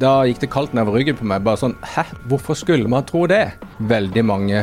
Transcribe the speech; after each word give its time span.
Da 0.00 0.22
gikk 0.24 0.38
det 0.40 0.48
kaldt 0.48 0.72
nedover 0.72 0.96
ryggen 0.96 1.18
på 1.18 1.26
meg. 1.28 1.42
Bare 1.44 1.60
sånn 1.60 1.76
Hæ, 1.84 2.06
hvorfor 2.30 2.56
skulle 2.56 2.88
man 2.88 3.04
tro 3.08 3.26
det? 3.28 3.50
Veldig 3.90 4.22
mange 4.24 4.62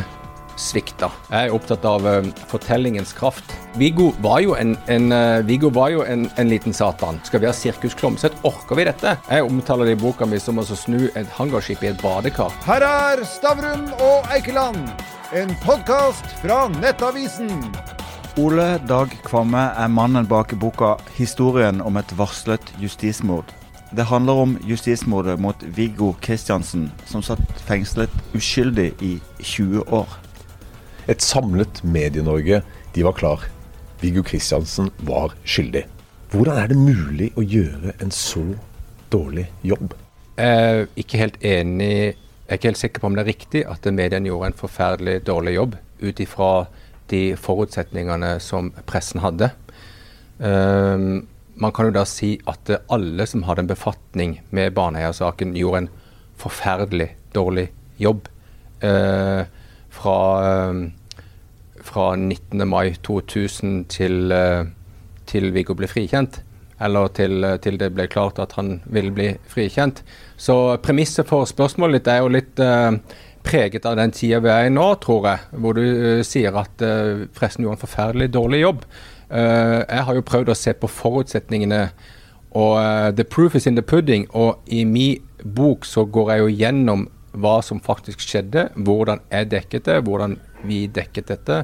svikter. 0.57 1.13
Jeg 1.29 1.51
er 1.51 1.53
opptatt 1.53 1.83
av 1.85 2.05
uh, 2.09 2.25
fortellingens 2.49 3.11
kraft. 3.13 3.51
Viggo 3.77 4.07
var 4.25 4.39
jo 4.41 4.55
en, 4.57 4.73
en, 4.89 5.11
uh, 5.13 5.45
Viggo 5.45 5.69
var 5.69 5.91
jo 5.93 6.01
en, 6.01 6.25
en, 6.41 6.49
liten 6.49 6.73
satan. 6.73 7.19
Skal 7.27 7.43
vi 7.43 7.49
ha 7.49 7.53
sirkusklomsett, 7.53 8.39
orker 8.49 8.79
vi 8.79 8.87
dette? 8.89 9.13
Jeg 9.29 9.45
omtaler 9.45 9.91
det 9.91 9.99
i 9.99 10.01
boka 10.01 10.25
mi 10.25 10.41
som 10.41 10.57
å 10.57 10.65
snu 10.65 11.03
et 11.11 11.29
hangarskip 11.37 11.85
i 11.85 11.91
et 11.91 12.01
badekar. 12.01 12.49
Her 12.65 12.87
er 12.87 13.21
Stavrum 13.29 13.85
og 14.01 14.33
Eikeland, 14.33 14.89
en 15.37 15.53
podkast 15.61 16.25
fra 16.41 16.63
Nettavisen. 16.79 17.53
Ole 18.41 18.71
Dag 18.89 19.13
Kvamme 19.25 19.69
er 19.77 19.93
mannen 19.93 20.25
bak 20.25 20.57
boka 20.57 20.95
'Historien 21.13 21.85
om 21.85 22.01
et 22.01 22.17
varslet 22.17 22.73
justismord'. 22.81 23.53
Det 23.91 24.03
handler 24.03 24.33
om 24.33 24.57
justismordet 24.67 25.39
mot 25.39 25.63
Viggo 25.63 26.11
Kristiansen, 26.21 26.89
som 27.07 27.23
satt 27.23 27.61
fengslet 27.67 28.11
uskyldig 28.35 28.89
i 28.99 29.13
20 29.39 29.85
år. 29.95 30.17
Et 31.07 31.21
samlet 31.23 31.79
Medie-Norge 31.87 32.61
de 32.95 33.05
var 33.05 33.15
klar. 33.15 33.45
Viggo 34.01 34.25
Kristiansen 34.27 34.91
var 35.07 35.37
skyldig. 35.47 35.85
Hvordan 36.33 36.59
er 36.59 36.67
det 36.67 36.77
mulig 36.77 37.29
å 37.39 37.45
gjøre 37.45 37.93
en 38.03 38.11
så 38.11 38.43
dårlig 39.13 39.47
jobb? 39.63 39.95
Jeg 40.37 40.65
er 40.67 40.83
ikke 40.99 41.17
helt 41.17 41.37
enig 41.41 41.93
Jeg 41.95 42.53
er 42.53 42.59
ikke 42.59 42.69
helt 42.69 42.79
sikker 42.79 43.01
på 43.01 43.07
om 43.09 43.15
det 43.15 43.23
er 43.23 43.31
riktig 43.31 43.61
at 43.67 43.87
mediene 43.91 44.29
gjorde 44.29 44.51
en 44.51 44.59
forferdelig 44.59 45.15
dårlig 45.27 45.55
jobb 45.55 45.73
ut 45.99 46.19
ifra 46.23 46.51
de 47.11 47.21
forutsetningene 47.39 48.37
som 48.43 48.69
pressen 48.87 49.19
hadde. 49.23 49.49
Um, 50.39 51.25
man 51.57 51.73
kan 51.73 51.89
jo 51.89 51.95
da 51.95 52.05
si 52.07 52.35
at 52.49 52.69
alle 52.93 53.25
som 53.29 53.43
hadde 53.47 53.65
en 53.65 53.71
befatning 53.71 54.37
med 54.55 54.75
Baneheia-saken, 54.77 55.55
gjorde 55.57 55.85
en 55.85 55.91
forferdelig 56.37 57.11
dårlig 57.33 57.69
jobb. 58.01 58.29
Eh, 58.85 59.43
fra 59.97 60.17
eh, 60.45 60.87
fra 61.87 62.15
19. 62.15 62.67
mai 62.67 62.95
2000 63.03 63.85
til, 63.89 64.31
eh, 64.31 64.65
til 65.25 65.51
Viggo 65.53 65.75
ble 65.77 65.87
frikjent. 65.87 66.41
Eller 66.79 67.07
til, 67.07 67.43
eh, 67.43 67.57
til, 67.57 67.77
det 67.77 67.93
ble 67.93 68.07
klart 68.07 68.39
at 68.39 68.53
han 68.57 68.81
ville 68.85 69.11
bli 69.11 69.31
frikjent. 69.49 70.03
Så 70.37 70.77
premisset 70.83 71.27
for 71.27 71.45
spørsmålet 71.45 72.03
ditt 72.03 72.11
er 72.13 72.19
jo 72.21 72.27
litt 72.29 72.59
uh, 72.59 72.91
preget 73.43 73.85
av 73.85 73.95
den 73.97 74.11
tida 74.11 74.39
vi 74.43 74.49
er 74.53 74.67
i 74.67 74.73
nå, 74.73 74.87
tror 75.01 75.25
jeg. 75.25 75.39
Hvor 75.57 75.73
du 75.73 75.81
uh, 75.81 76.23
sier 76.23 76.53
at 76.59 76.83
pressen 77.33 77.63
gjorde 77.63 77.79
en 77.79 77.85
forferdelig 77.87 78.29
dårlig 78.35 78.61
jobb. 78.61 78.83
Jeg 79.29 80.03
har 80.07 80.15
jo 80.15 80.23
prøvd 80.23 80.49
å 80.53 80.55
se 80.55 80.71
på 80.71 80.87
forutsetningene, 80.87 81.89
og 82.55 83.15
the 83.17 83.25
proof 83.27 83.55
is 83.55 83.67
in 83.67 83.75
the 83.75 83.83
pudding. 83.83 84.23
Og 84.31 84.61
i 84.71 84.85
min 84.87 85.19
bok 85.43 85.85
så 85.85 86.05
går 86.05 86.31
jeg 86.31 86.39
jo 86.39 86.53
gjennom 86.61 87.07
hva 87.37 87.59
som 87.65 87.81
faktisk 87.83 88.23
skjedde, 88.23 88.69
hvordan 88.75 89.21
jeg 89.31 89.49
dekket 89.51 89.87
det, 89.89 90.01
hvordan 90.07 90.37
vi 90.67 90.85
dekket 90.89 91.31
dette 91.31 91.61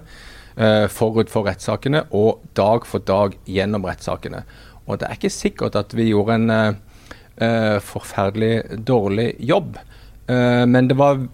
uh, 0.57 0.85
forut 0.91 1.31
for 1.33 1.47
rettssakene 1.49 2.05
og 2.13 2.43
dag 2.57 2.87
for 2.89 3.03
dag 3.05 3.37
gjennom 3.49 3.87
rettssakene. 3.87 4.43
Og 4.85 4.99
det 4.99 5.07
er 5.07 5.17
ikke 5.17 5.33
sikkert 5.33 5.77
at 5.79 5.95
vi 5.95 6.09
gjorde 6.11 6.39
en 6.39 6.51
uh, 6.53 7.79
forferdelig 7.83 8.83
dårlig 8.85 9.33
jobb, 9.41 9.79
uh, 10.29 10.63
men 10.69 10.91
det 10.91 10.99
var 10.99 11.25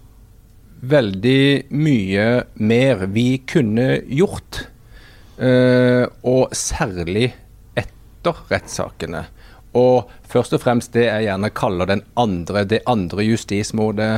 veldig 0.80 1.70
mye 1.76 2.28
mer 2.56 3.06
vi 3.12 3.42
kunne 3.44 3.98
gjort. 4.08 4.64
Og 5.40 6.50
særlig 6.52 7.30
etter 7.78 8.42
rettssakene. 8.50 9.22
Og 9.80 10.10
først 10.28 10.52
og 10.52 10.60
fremst 10.60 10.92
det 10.92 11.06
jeg 11.06 11.24
gjerne 11.24 11.50
kaller 11.56 11.88
den 11.88 12.02
andre, 12.20 12.66
det 12.68 12.82
andre 12.90 13.24
justismordet 13.24 14.12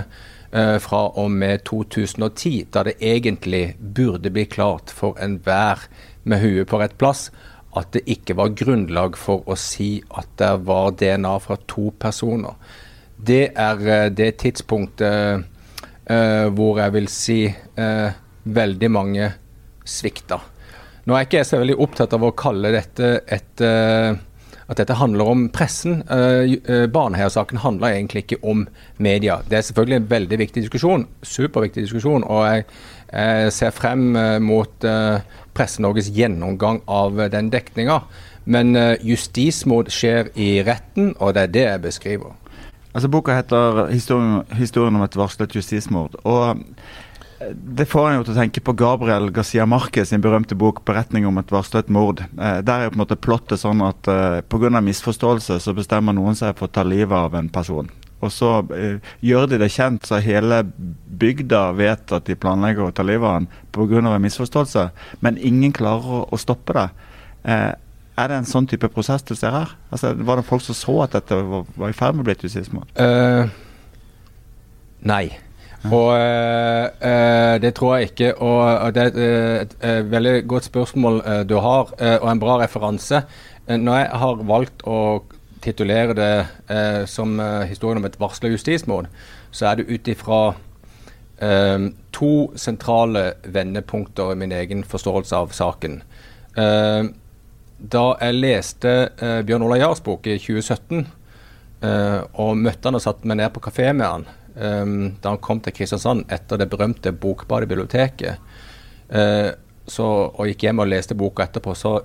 Eh, 0.52 0.78
fra 0.78 1.06
og 1.16 1.30
med 1.30 1.62
2010, 1.64 2.66
da 2.74 2.82
det 2.84 2.98
egentlig 3.00 3.76
burde 3.80 4.28
bli 4.30 4.44
klart 4.44 4.92
for 4.92 5.16
enhver 5.16 5.86
med 6.28 6.42
huet 6.42 6.68
på 6.68 6.80
rett 6.82 6.98
plass 7.00 7.30
at 7.72 7.94
det 7.96 8.02
ikke 8.04 8.36
var 8.36 8.52
grunnlag 8.52 9.16
for 9.16 9.48
å 9.48 9.56
si 9.56 10.02
at 10.12 10.28
det 10.36 10.50
var 10.68 10.92
DNA 11.00 11.32
fra 11.40 11.56
to 11.72 11.86
personer. 11.96 12.52
Det 13.16 13.46
er 13.56 13.80
uh, 13.80 14.12
det 14.12 14.28
tidspunktet 14.42 15.46
eh, 16.04 16.46
hvor 16.52 16.82
jeg 16.82 16.92
vil 16.98 17.08
si 17.08 17.40
eh, 17.48 18.20
veldig 18.44 18.90
mange 18.92 19.32
svikta. 19.88 20.42
Nå 21.06 21.16
er 21.16 21.26
ikke 21.26 21.40
jeg 21.40 21.48
så 21.48 21.58
veldig 21.62 21.80
opptatt 21.82 22.14
av 22.14 22.22
å 22.26 22.34
kalle 22.36 22.74
dette 22.74 23.16
et 23.26 23.64
at 24.70 24.78
dette 24.78 24.94
handler 24.96 25.28
om 25.28 25.40
pressen. 25.52 25.98
Uh, 26.08 26.86
Baneheia-saken 26.88 27.58
handler 27.60 27.96
egentlig 27.98 28.22
ikke 28.22 28.38
om 28.48 28.62
media. 29.02 29.40
Det 29.44 29.58
er 29.58 29.64
selvfølgelig 29.66 29.98
en 29.98 30.10
veldig 30.12 30.38
viktig 30.40 30.62
diskusjon, 30.64 31.06
superviktig 31.26 31.82
diskusjon. 31.84 32.24
og 32.24 32.46
jeg, 32.46 32.64
jeg 33.12 33.52
ser 33.52 33.74
frem 33.76 34.14
mot 34.40 34.86
Presse-Norges 35.52 36.08
gjennomgang 36.16 36.80
av 36.88 37.20
den 37.34 37.50
dekninga. 37.52 37.98
Men 38.44 38.72
justismord 39.04 39.90
skjer 39.92 40.32
i 40.40 40.62
retten, 40.64 41.12
og 41.18 41.34
det 41.34 41.42
er 41.42 41.52
det 41.52 41.66
jeg 41.66 41.82
beskriver. 41.82 42.32
Altså 42.94 43.08
Boka 43.08 43.32
heter 43.32 43.86
'Historien 43.88 44.96
om 44.96 45.02
et 45.02 45.16
varslet 45.16 45.56
justismord'. 45.56 46.16
og 46.24 46.58
det 47.54 47.86
får 47.90 48.08
en 48.08 48.18
jo 48.18 48.26
til 48.26 48.34
å 48.34 48.38
tenke 48.40 48.62
på 48.64 48.74
Gabriel 48.78 49.30
Garcia 49.34 49.66
Marquez 49.68 50.10
sin 50.10 50.22
berømte 50.24 50.56
bok 50.58 50.84
'Beretning 50.84 51.26
om 51.26 51.38
et 51.38 51.52
varslet 51.52 51.88
mord'. 51.88 52.22
Eh, 52.38 52.60
der 52.62 52.72
er 52.72 52.84
jo 52.84 52.94
på 52.94 52.98
en 52.98 53.04
måte 53.04 53.20
plottet 53.20 53.60
sånn 53.60 53.82
at 53.86 54.08
eh, 54.08 54.40
pga. 54.42 54.80
misforståelse 54.80 55.60
så 55.60 55.74
bestemmer 55.74 56.12
noen 56.12 56.34
seg 56.34 56.56
for 56.56 56.68
å 56.68 56.72
ta 56.72 56.82
livet 56.82 57.16
av 57.16 57.34
en 57.34 57.48
person. 57.48 57.90
Og 58.22 58.30
så 58.30 58.50
eh, 58.76 58.98
gjør 59.20 59.48
de 59.50 59.58
det 59.58 59.70
kjent, 59.74 60.06
så 60.06 60.20
hele 60.22 60.62
bygda 61.22 61.72
vet 61.74 62.12
at 62.12 62.26
de 62.26 62.38
planlegger 62.38 62.86
å 62.86 62.94
ta 62.94 63.02
livet 63.02 63.26
av 63.26 63.40
han 63.40 63.48
pga. 63.74 64.14
en 64.14 64.22
misforståelse. 64.22 64.90
Men 65.20 65.38
ingen 65.38 65.72
klarer 65.72 66.26
å, 66.30 66.38
stoppe 66.38 66.72
det. 66.72 66.88
Eh, 67.44 67.72
er 68.22 68.28
det 68.28 68.36
en 68.36 68.48
sånn 68.48 68.68
type 68.68 68.88
prosess 68.92 69.22
du 69.22 69.34
ser 69.34 69.50
her? 69.50 69.74
Altså, 69.90 70.12
var 70.14 70.36
det 70.36 70.46
folk 70.46 70.62
som 70.62 70.76
så 70.76 71.02
at 71.02 71.12
dette 71.16 71.34
var, 71.34 71.64
var 71.76 71.88
i 71.88 71.96
ferd 71.96 72.14
med 72.14 72.22
å 72.22 72.28
bli 72.28 72.36
et 72.36 72.44
justismord? 72.44 72.90
Uh, 73.00 73.48
nei. 75.00 75.32
Og 75.90 76.12
uh, 76.14 77.58
det 77.62 77.74
tror 77.74 77.96
jeg 77.96 78.12
ikke. 78.12 78.34
Og, 78.38 78.94
det 78.94 79.06
er 79.18 79.66
et, 79.66 79.76
veldig 80.10 80.34
godt 80.48 80.68
spørsmål 80.70 81.22
uh, 81.26 81.42
du 81.48 81.56
har, 81.58 81.90
uh, 81.98 82.18
og 82.22 82.32
en 82.32 82.40
bra 82.40 82.58
referanse. 82.62 83.22
når 83.68 83.96
jeg 83.96 84.08
har 84.18 84.42
valgt 84.42 84.82
å 84.86 85.22
titulere 85.62 86.14
det 86.18 87.06
som 87.06 87.38
historien 87.68 88.00
om 88.00 88.04
et 88.04 88.18
varsla 88.18 88.48
justismord, 88.50 89.06
så 89.50 89.66
er 89.66 89.76
det 89.76 89.86
ut 89.86 90.08
ifra 90.08 90.54
to 92.12 92.32
sentrale 92.56 93.22
vendepunkter 93.44 94.32
i 94.32 94.34
min 94.34 94.52
egen 94.52 94.82
forståelse 94.84 95.36
av 95.36 95.52
saken. 95.54 96.02
da 97.78 98.04
jeg 98.20 98.34
leste 98.34 99.08
Bjørn 99.46 99.62
Ola 99.62 99.78
Jahrs 99.78 100.02
bok 100.02 100.26
i 100.26 100.38
2017, 100.38 101.06
og 102.34 102.56
møtte 102.56 102.88
han 102.88 102.98
og 102.98 103.06
satte 103.06 103.26
meg 103.26 103.36
ned 103.36 103.54
på 103.54 103.62
kafé 103.62 103.92
med 103.92 104.06
han 104.06 104.26
um, 104.54 105.12
da 105.22 105.34
han 105.34 105.42
kom 105.42 105.60
til 105.62 105.74
Kristiansand 105.76 106.26
etter 106.32 106.60
det 106.60 106.68
berømte 106.72 107.12
Bokbadet 107.12 107.70
biblioteket, 107.70 108.52
uh, 109.12 109.50
så, 109.86 110.08
og 110.30 110.48
gikk 110.48 110.68
hjem 110.68 110.82
og 110.84 110.90
leste 110.92 111.16
boka 111.18 111.46
etterpå, 111.46 111.74
så 111.74 111.96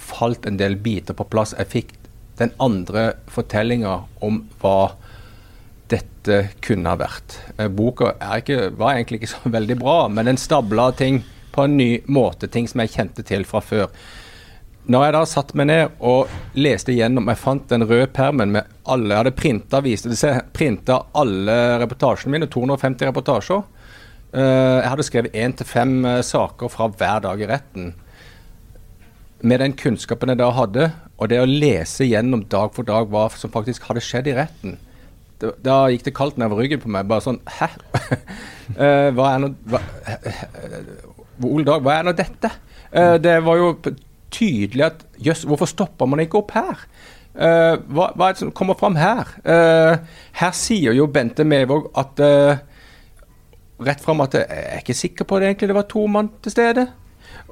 falt 0.00 0.46
en 0.48 0.56
del 0.60 0.78
biter 0.80 1.16
på 1.18 1.26
plass. 1.28 1.54
Jeg 1.58 1.72
fikk 1.72 1.94
den 2.38 2.54
andre 2.62 3.10
fortellinga 3.32 3.94
om 4.24 4.44
hva 4.62 4.92
dette 5.90 6.38
kunne 6.64 6.92
ha 6.92 7.00
vært. 7.00 7.40
Uh, 7.58 7.68
boka 7.68 8.14
ikke, 8.38 8.70
var 8.78 8.96
egentlig 8.96 9.22
ikke 9.22 9.34
så 9.34 9.52
veldig 9.58 9.78
bra, 9.82 9.98
men 10.12 10.30
den 10.30 10.40
stabla 10.40 10.90
ting 10.96 11.22
på 11.52 11.66
en 11.66 11.76
ny 11.76 11.90
måte, 12.06 12.46
ting 12.46 12.68
som 12.70 12.84
jeg 12.84 12.94
kjente 12.94 13.24
til 13.26 13.46
fra 13.48 13.62
før. 13.64 13.90
Når 14.88 15.04
jeg 15.04 15.12
da 15.12 15.20
satte 15.28 15.58
meg 15.60 15.66
ned 15.68 15.96
og 16.00 16.30
leste 16.56 16.94
gjennom 16.96 17.28
Jeg 17.28 17.40
fant 17.42 17.66
den 17.68 17.84
røde 17.84 18.08
permen 18.16 18.54
med 18.54 18.68
alle 18.88 19.12
Jeg 19.12 19.20
hadde 19.20 19.36
printa 19.36 19.80
viste 19.84 20.08
det 20.08 20.16
seg, 20.16 20.38
printa 20.56 21.02
alle 21.18 21.56
reportasjene 21.82 22.32
mine, 22.32 22.48
250 22.48 23.10
reportasjer. 23.10 23.66
Uh, 24.32 24.80
jeg 24.80 24.88
hadde 24.92 25.04
skrevet 25.04 25.36
én 25.40 25.54
til 25.56 25.68
fem 25.68 25.92
uh, 26.04 26.20
saker 26.24 26.72
fra 26.72 26.88
hver 26.88 27.20
dag 27.24 27.40
i 27.44 27.48
retten. 27.48 27.92
Med 29.44 29.60
den 29.60 29.76
kunnskapen 29.76 30.32
jeg 30.32 30.40
da 30.40 30.48
hadde, 30.56 30.88
og 31.20 31.30
det 31.30 31.42
å 31.42 31.48
lese 31.48 32.08
gjennom 32.08 32.46
dag 32.48 32.72
for 32.76 32.88
dag 32.88 33.12
hva 33.12 33.26
som 33.36 33.52
faktisk 33.52 33.86
hadde 33.88 34.04
skjedd 34.04 34.32
i 34.32 34.36
retten, 34.40 34.76
da, 35.38 35.84
gikk 35.92 36.08
det 36.08 36.16
kaldt 36.16 36.40
nedover 36.40 36.64
ryggen 36.64 36.80
på 36.82 36.90
meg. 36.90 37.06
Bare 37.08 37.24
sånn 37.28 37.38
Hæ? 37.60 37.70
uh, 38.80 39.08
hva 39.16 39.34
er 39.34 39.44
nå 39.44 39.52
Ole 41.44 41.68
Dag, 41.68 41.84
hva 41.84 42.00
er 42.00 42.08
nå 42.08 42.16
dette? 42.18 42.56
det 43.20 43.34
var 43.44 43.58
jo 43.60 43.66
tydelig 44.34 44.84
at 44.86 45.04
jøss, 45.22 45.46
hvorfor 45.48 45.70
stopper 45.70 46.08
man 46.10 46.22
ikke 46.24 46.42
opp 46.42 46.54
her? 46.56 46.84
Uh, 47.38 47.76
hva, 47.94 48.08
hva, 48.16 48.28
er 48.28 48.34
det 48.34 48.42
som 48.42 48.54
kommer 48.56 48.78
fram 48.78 48.96
her? 48.98 49.28
Uh, 49.46 49.98
her 50.40 50.54
sier 50.56 50.96
jo 50.96 51.06
Bente 51.12 51.46
Mevåg 51.46 51.90
at 51.98 52.22
uh, 52.24 52.62
rett 53.86 54.00
fram 54.02 54.24
at 54.24 54.34
jeg 54.34 54.48
er 54.48 54.80
ikke 54.80 54.96
sikker 54.96 55.28
på 55.28 55.38
det 55.38 55.52
egentlig 55.52 55.70
det 55.70 55.76
var 55.78 55.86
to 55.90 56.06
mann 56.10 56.32
til 56.42 56.54
stede. 56.54 56.88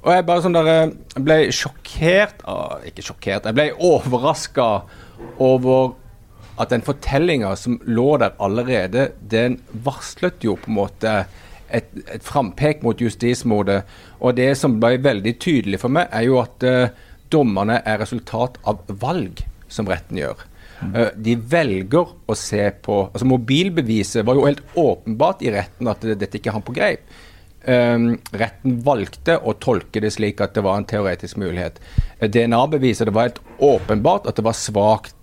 Og 0.03 0.11
jeg 0.13 0.27
bare 0.27 0.43
sånn 0.45 0.57
der, 0.57 0.91
ble 1.23 1.37
sjokkert 1.55 2.43
Ikke 2.87 3.05
sjokkert, 3.05 3.47
jeg 3.49 3.57
ble 3.57 3.71
overraska 3.75 4.67
over 5.43 5.95
at 6.61 6.71
den 6.73 6.85
fortellinga 6.85 7.51
som 7.61 7.77
lå 7.85 8.15
der 8.21 8.37
allerede, 8.41 9.11
den 9.21 9.59
varslet 9.85 10.45
jo 10.45 10.55
på 10.57 10.71
en 10.71 10.79
måte 10.79 11.17
et, 11.75 11.89
et 12.13 12.25
frampek 12.25 12.83
mot 12.87 13.01
justismordet. 13.01 13.83
Og 14.21 14.37
det 14.39 14.53
som 14.61 14.79
ble 14.81 14.97
veldig 15.03 15.37
tydelig 15.43 15.81
for 15.83 15.93
meg, 15.93 16.11
er 16.15 16.27
jo 16.29 16.41
at 16.43 16.67
uh, 16.67 16.89
dommerne 17.33 17.81
er 17.85 18.03
resultat 18.03 18.61
av 18.69 18.83
valg 19.03 19.43
som 19.73 19.89
retten 19.91 20.21
gjør. 20.21 20.45
Uh, 20.83 21.09
de 21.17 21.37
velger 21.41 22.13
å 22.29 22.37
se 22.37 22.69
på 22.85 23.07
altså 23.07 23.29
Mobilbeviset 23.29 24.27
var 24.29 24.37
jo 24.37 24.45
helt 24.49 24.77
åpenbart 24.77 25.45
i 25.45 25.55
retten 25.55 25.89
at 25.89 26.05
dette 26.05 26.39
ikke 26.39 26.53
er 26.53 26.59
han 26.59 26.67
på 26.67 26.77
greip. 26.77 27.17
Um, 27.67 28.13
retten 28.37 28.77
valgte 28.87 29.41
å 29.43 29.57
tolke 29.59 29.99
det 30.05 30.13
slik 30.15 30.39
at 30.45 30.55
det 30.55 30.63
var 30.63 30.79
en 30.79 30.87
teoretisk 30.87 31.41
mulighet. 31.43 31.81
DNA-beviset 32.23 33.09
det 33.09 33.17
var 33.17 33.31
helt 33.31 33.43
åpenbart 33.59 34.29
at 34.31 34.39
det 34.39 34.47
var 34.47 34.59
svakt 34.59 35.15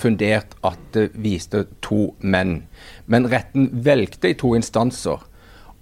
fundert 0.00 0.56
at 0.66 0.80
det 0.96 1.12
viste 1.20 1.60
to 1.84 2.08
menn. 2.26 2.62
Men 3.06 3.28
retten 3.30 3.68
velgte 3.84 4.32
i 4.32 4.34
to 4.40 4.54
instanser. 4.56 5.20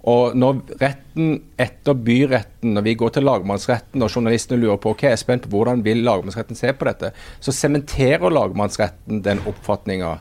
Og 0.09 0.35
når 0.39 0.61
retten 0.79 1.33
etter 1.59 1.97
byretten, 2.05 2.73
når 2.75 2.85
vi 2.85 2.95
går 2.97 3.11
til 3.15 3.27
lagmannsretten 3.27 4.05
og 4.05 4.13
journalistene 4.13 4.61
lurer 4.61 4.79
på 4.81 4.93
hva 4.95 5.11
er 5.11 5.19
spent 5.19 5.45
på 5.45 5.57
hvordan 5.57 5.83
vil 5.85 6.05
lagmannsretten 6.07 6.57
se 6.57 6.71
på 6.73 6.87
dette, 6.87 7.11
så 7.43 7.53
sementerer 7.55 8.33
lagmannsretten 8.33 9.21
den 9.25 9.43
oppfatninga. 9.49 10.15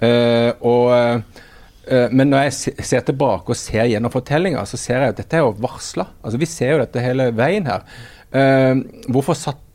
Uh, 0.00 0.50
og 0.66 0.90
uh, 0.90 2.08
men 2.12 2.28
når 2.30 2.44
jeg 2.46 2.74
ser 2.86 3.02
tilbake 3.06 3.50
og 3.50 3.58
ser 3.58 3.88
gjennom 3.90 4.12
fortellinga, 4.12 4.62
så 4.68 4.78
ser 4.78 5.00
jeg 5.00 5.14
at 5.14 5.22
dette 5.22 5.38
er 5.38 5.42
jo 5.42 5.54
varsla. 5.62 6.06
Altså, 6.20 6.38
vi 6.38 6.48
ser 6.50 6.74
jo 6.74 6.82
dette 6.82 7.02
hele 7.02 7.30
veien 7.34 7.66
her. 7.70 7.86
Uh, 8.30 8.82
hvorfor 9.10 9.38
satt 9.38 9.66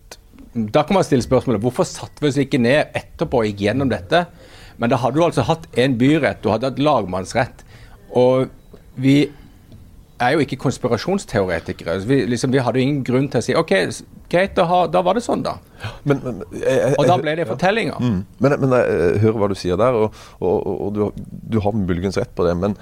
Da 0.56 0.86
kan 0.88 0.96
man 0.96 1.04
stille 1.04 1.26
spørsmålet 1.26 1.60
hvorfor 1.60 1.84
satte 1.84 2.24
vi 2.24 2.30
oss 2.30 2.38
ikke 2.40 2.62
ned 2.62 2.94
etterpå 2.96 3.42
og 3.42 3.50
gikk 3.50 3.66
gjennom 3.66 3.90
dette? 3.92 4.22
Men 4.80 4.92
da 4.92 5.00
hadde 5.02 5.18
du 5.18 5.26
altså 5.26 5.44
hatt 5.44 5.66
en 5.80 5.98
byrett, 6.00 6.40
du 6.44 6.48
hadde 6.52 6.70
hatt 6.70 6.80
lagmannsrett. 6.80 7.66
Og 8.16 8.48
vi 8.96 9.18
er 10.20 10.36
jo 10.36 10.44
ikke 10.44 10.58
konspirasjonsteoretikere. 10.64 11.98
Vi, 12.08 12.22
liksom, 12.32 12.54
vi, 12.54 12.62
hadde 12.64 12.80
jo 12.80 12.88
ingen 12.88 13.02
grunn 13.08 13.28
til 13.32 13.42
å 13.42 13.46
si 13.46 13.56
OK, 13.58 13.74
greit, 14.32 14.56
da, 14.58 14.86
da 14.92 15.02
var 15.06 15.18
det 15.18 15.26
sånn, 15.26 15.44
da. 15.46 15.58
Men, 16.08 16.22
men, 16.24 16.44
jeg, 16.56 16.64
jeg, 16.72 16.94
og 17.00 17.10
da 17.10 17.18
ble 17.22 17.36
det 17.40 17.48
fortellinger. 17.50 17.98
Ja. 18.00 18.12
Mm. 18.14 18.22
Men, 18.44 18.56
men, 18.64 18.78
jeg 18.80 19.20
hører 19.26 19.42
hva 19.42 19.52
du 19.52 19.58
sier 19.60 19.82
der, 19.82 20.00
og, 20.00 20.24
og, 20.40 20.72
og 20.88 20.96
du, 20.96 21.26
du, 21.52 21.60
har 21.64 21.76
muligens 21.76 22.20
rett 22.22 22.32
på 22.36 22.48
det. 22.48 22.56
Men, 22.62 22.78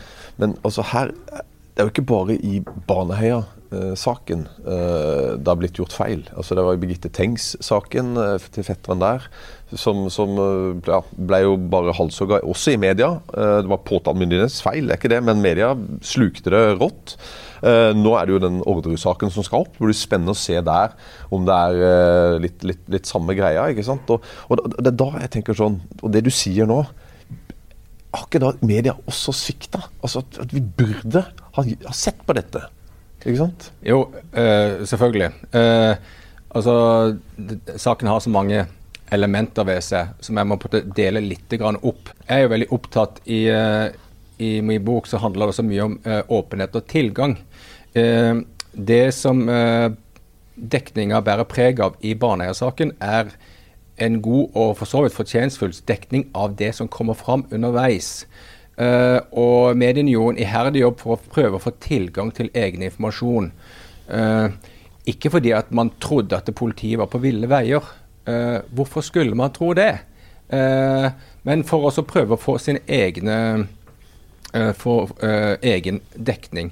altså 0.62 0.86
her 0.94 1.14
Det 1.14 1.82
er 1.82 1.88
jo 1.88 1.94
ikke 1.96 2.10
bare 2.14 2.38
i 2.38 2.60
Baneheia-saken 2.88 3.63
uh, 3.74 5.34
det 5.38 5.50
har 5.50 5.60
blitt 5.60 5.80
gjort 5.80 5.96
feil. 5.96 6.24
Altså 6.38 6.56
Det 6.56 6.66
var 6.66 6.80
Birgitte 6.82 7.12
Tengs-saken 7.14 8.16
uh, 8.18 8.50
til 8.54 8.68
fetteren 8.68 9.04
der 9.04 9.28
som, 9.80 10.06
som 10.14 10.36
eh, 10.40 10.90
ja, 10.90 11.00
ble 11.30 11.40
jo 11.46 11.56
bare 11.72 11.96
halshogga 11.98 12.42
også 12.50 12.74
i 12.74 12.82
media. 12.82 13.10
Eh, 13.34 13.60
det 13.64 13.72
var 13.72 13.86
påtalemyndighetens 13.88 14.62
feil, 14.66 14.88
det 14.88 14.96
er 14.96 15.02
ikke 15.02 15.14
det, 15.14 15.22
men 15.26 15.44
media 15.44 15.72
slukte 16.06 16.54
det 16.54 16.64
rått. 16.80 17.16
Eh, 17.64 17.92
nå 17.98 18.16
er 18.18 18.28
det 18.28 18.36
jo 18.36 18.42
den 18.44 18.60
Orderud-saken 18.70 19.34
som 19.34 19.46
skal 19.46 19.66
opp. 19.66 19.78
Det 19.78 19.88
blir 19.88 19.98
spennende 19.98 20.36
å 20.36 20.40
se 20.40 20.60
der 20.66 20.98
om 21.34 21.48
det 21.48 21.60
er 21.70 22.44
litt, 22.44 22.68
litt, 22.68 22.84
litt 22.92 23.10
samme 23.10 23.36
greia. 23.38 23.70
ikke 23.72 23.88
sant? 23.88 24.14
Og, 24.14 24.26
og, 24.50 24.68
det 24.78 24.94
er 24.94 25.00
da 25.00 25.10
jeg 25.24 25.34
tenker 25.38 25.58
sånn 25.58 25.80
Og 26.02 26.12
det 26.14 26.24
du 26.26 26.30
sier 26.34 26.68
nå 26.70 26.80
Har 28.14 28.26
ikke 28.28 28.42
da 28.44 28.52
media 28.66 28.94
også 29.10 29.34
svikta? 29.36 29.82
Altså 30.04 30.22
at, 30.22 30.54
vi 30.54 30.62
burde 30.62 31.24
ha, 31.56 31.66
sett 31.96 32.22
på 32.28 32.36
dette. 32.38 32.62
Ikke 33.24 33.40
sant? 33.40 33.72
Jo, 33.88 34.06
øh, 34.36 34.86
selvfølgelig. 34.88 35.30
Uh, 35.56 35.96
altså, 36.56 36.76
saken 37.78 38.08
har 38.08 38.20
så 38.20 38.30
mange 38.30 38.66
elementer 39.14 39.66
ved 39.68 39.84
seg 39.86 40.14
som 40.24 40.40
jeg 40.40 40.50
må 40.50 40.58
dele 40.96 41.22
litt 41.24 41.54
opp. 41.62 42.12
Jeg 42.28 42.36
er 42.36 42.46
jo 42.46 42.54
veldig 42.54 42.70
opptatt 42.76 43.22
i, 43.26 43.46
eh, 43.50 43.92
i 44.40 44.62
min 44.62 44.84
bok 44.84 45.08
så 45.08 45.22
handler 45.22 45.48
det 45.48 45.56
så 45.56 45.64
mye 45.64 45.84
om 45.84 46.00
uh, 46.08 46.22
åpenhet 46.28 46.76
og 46.76 46.88
tilgang. 46.90 47.38
Uh, 47.96 48.42
det 48.74 49.14
som 49.14 49.48
uh, 49.48 49.94
dekninga 50.56 51.22
bærer 51.22 51.46
preg 51.46 51.80
av 51.80 51.96
i 52.02 52.16
Baneheia-saken, 52.18 52.96
er 53.00 53.30
en 54.02 54.22
god 54.26 54.58
og 54.58 54.78
for 54.80 54.90
så 54.90 55.04
vidt 55.04 55.14
fortjenstfull 55.14 55.76
dekning 55.88 56.26
av 56.34 56.56
det 56.58 56.74
som 56.76 56.90
kommer 56.90 57.14
fram 57.14 57.46
underveis. 57.54 58.26
Uh, 58.74 59.20
og 59.38 59.78
mediene 59.78 60.10
gjorde 60.10 60.34
en 60.34 60.40
iherdig 60.42 60.82
jobb 60.82 61.02
for 61.04 61.14
å 61.14 61.34
prøve 61.36 61.60
å 61.60 61.62
få 61.62 61.76
tilgang 61.84 62.32
til 62.34 62.50
egen 62.58 62.82
informasjon. 62.86 63.52
Uh, 64.10 64.50
ikke 65.10 65.30
fordi 65.36 65.52
at 65.54 65.70
man 65.76 65.92
trodde 66.02 66.40
at 66.40 66.50
politiet 66.58 66.98
var 67.02 67.12
på 67.12 67.22
ville 67.24 67.50
veier, 67.50 67.92
Uh, 68.24 68.62
hvorfor 68.72 69.04
skulle 69.04 69.36
man 69.36 69.52
tro 69.52 69.74
det? 69.76 69.98
Men 71.44 71.64
for 71.68 71.90
å 71.90 72.04
prøve 72.08 72.38
å 72.38 72.40
få 72.40 72.54
sin 72.56 72.78
egne 72.88 73.66
for, 74.80 75.12
egen 75.60 76.00
dekning. 76.16 76.70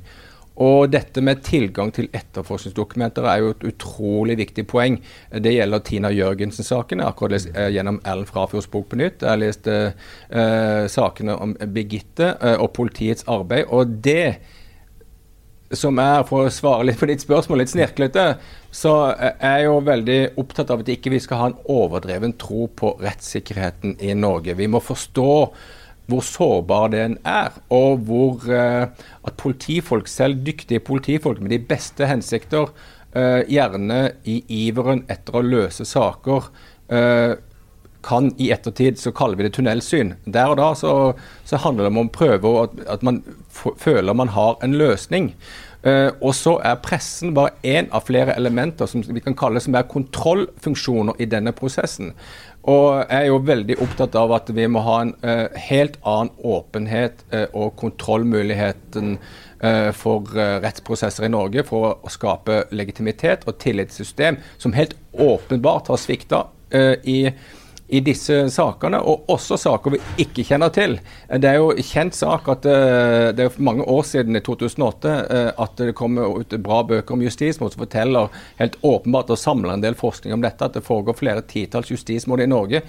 Og 0.62 0.92
dette 0.94 1.24
med 1.25 1.42
tilgang 1.48 1.90
til 1.96 2.10
etterforskningsdokumenter 2.13 3.25
er 3.25 3.42
jo 3.42 3.52
et 3.56 3.66
utrolig 3.72 4.36
viktig 4.38 4.68
poeng. 4.69 5.00
Det 5.34 5.56
gjelder 5.56 5.84
Tina 5.88 6.12
Jørgensen-saken. 6.13 7.02
Jeg 7.02 7.08
akkurat 7.10 7.34
lest 7.34 7.50
gjennom 7.74 7.98
Ellen 8.06 8.30
Frafjords 8.30 8.69
bok 8.69 8.92
på 8.92 9.00
nytt. 9.02 9.24
Jeg 9.24 9.31
har 9.31 9.42
lest 9.42 9.69
sakene 10.94 11.38
om 11.42 11.56
Birgitte 11.74 12.36
og 12.60 12.74
politiets 12.78 13.25
arbeid. 13.31 13.72
Og 13.74 13.98
det 14.06 14.28
som 15.72 15.96
er, 16.04 16.25
for 16.28 16.46
å 16.46 16.52
svare 16.52 16.84
litt 16.90 17.00
på 17.00 17.08
ditt 17.08 17.24
spørsmål, 17.24 17.62
litt 17.63 17.72
snirklete, 17.72 18.25
så 18.75 18.96
er 19.16 19.62
jeg 19.62 19.68
jo 19.69 19.78
veldig 19.88 20.19
opptatt 20.42 20.72
av 20.74 20.84
at 20.84 20.90
ikke 20.92 21.13
vi 21.13 21.22
skal 21.24 21.40
ha 21.40 21.46
en 21.48 21.62
overdreven 21.72 22.36
tro 22.42 22.68
på 22.68 22.98
rettssikkerheten 23.00 23.96
i 24.04 24.12
Norge. 24.19 24.58
Vi 24.60 24.68
må 24.68 24.84
forstå 24.84 25.31
hvor 26.12 26.25
sårbar 26.25 26.92
den 26.94 27.18
er, 27.28 27.56
og 27.74 28.04
hvor 28.08 28.48
uh, 28.52 28.90
at 29.28 29.38
politifolk, 29.40 30.10
selv 30.12 30.44
dyktige 30.46 30.84
politifolk 30.84 31.40
med 31.42 31.56
de 31.56 31.62
beste 31.72 32.08
hensikter, 32.10 32.74
uh, 33.16 33.42
gjerne 33.48 34.02
i 34.28 34.42
iveren 34.66 35.06
etter 35.12 35.40
å 35.40 35.46
løse 35.46 35.88
saker, 35.88 36.52
uh, 36.92 37.34
kan 38.02 38.31
i 38.42 38.50
ettertid 38.54 38.98
så 38.98 39.13
kaller 39.13 39.38
vi 39.38 39.46
det 39.46 39.56
tunnelsyn. 39.56 40.16
Der 40.25 40.50
og 40.50 40.58
da 40.58 40.72
så, 40.78 40.94
så 41.46 41.60
handler 41.62 41.86
det 41.86 41.92
om 41.94 42.00
å 42.02 42.13
prøve 42.13 42.54
at, 42.63 42.80
at 42.98 43.04
man 43.06 43.22
føler 43.54 44.18
man 44.18 44.34
har 44.34 44.58
en 44.66 44.74
løsning. 44.78 45.36
Uh, 45.81 46.12
og 46.22 46.36
så 46.38 46.60
er 46.62 46.78
pressen 46.83 47.31
bare 47.33 47.56
én 47.66 47.88
av 47.89 48.06
flere 48.06 48.36
elementer 48.38 48.86
som 48.89 49.01
vi 49.01 49.24
kan 49.24 49.33
kalle 49.38 49.62
som 49.63 49.74
er 49.74 49.88
kontrollfunksjoner 49.89 51.18
i 51.24 51.25
denne 51.30 51.56
prosessen. 51.57 52.12
Og 52.69 53.00
jeg 53.00 53.18
er 53.18 53.30
jo 53.31 53.39
veldig 53.42 53.80
opptatt 53.81 54.13
av 54.19 54.36
at 54.38 54.51
vi 54.54 54.68
må 54.69 54.83
ha 54.86 55.00
en 55.01 55.16
uh, 55.25 55.48
helt 55.69 55.98
annen 56.06 56.30
åpenhet 56.45 57.24
uh, 57.33 57.48
og 57.54 57.74
kontrollmuligheten 57.81 59.17
for 59.94 60.25
rettsprosesser 60.34 61.27
i 61.27 61.29
Norge 61.29 61.62
for 61.67 62.00
å 62.01 62.10
skape 62.10 62.63
legitimitet 62.74 63.44
og 63.46 63.60
tillitssystem 63.62 64.39
som 64.58 64.74
helt 64.74 64.96
åpenbart 65.13 65.91
har 65.94 66.00
svikta 66.01 66.39
i 67.05 67.20
i 67.91 68.00
disse 68.00 68.36
sakene, 68.53 69.01
og 69.03 69.29
også 69.31 69.57
saker 69.60 69.95
vi 69.95 70.00
ikke 70.24 70.45
kjenner 70.48 70.71
til. 70.71 70.95
Det 71.27 71.50
er 71.50 71.57
jo 71.60 71.74
kjent 71.75 72.15
sak 72.15 72.48
at 72.53 72.67
uh, 72.67 73.29
det 73.36 73.45
er 73.45 73.57
mange 73.60 73.83
år 73.83 74.05
siden, 74.07 74.38
i 74.39 74.43
2008, 74.45 75.12
uh, 75.12 75.39
eh, 75.41 75.50
at 75.65 75.81
det 75.81 75.95
kommer 75.98 76.39
ut 76.39 76.55
bra 76.63 76.81
bøker 76.88 77.17
om 77.17 77.24
justismord 77.25 77.74
som 77.74 77.83
forteller 77.83 78.31
helt 78.62 78.77
åpenbart 78.88 79.33
og 79.33 79.39
samler 79.39 79.75
en 79.75 79.83
del 79.83 79.98
forskning 80.00 80.38
om 80.38 80.43
dette, 80.43 80.63
at 80.63 80.77
det 80.77 80.86
foregår 80.88 81.19
flere 81.19 81.43
titalls 81.48 81.91
justismord 81.91 82.43
i 82.43 82.48
Norge. 82.48 82.83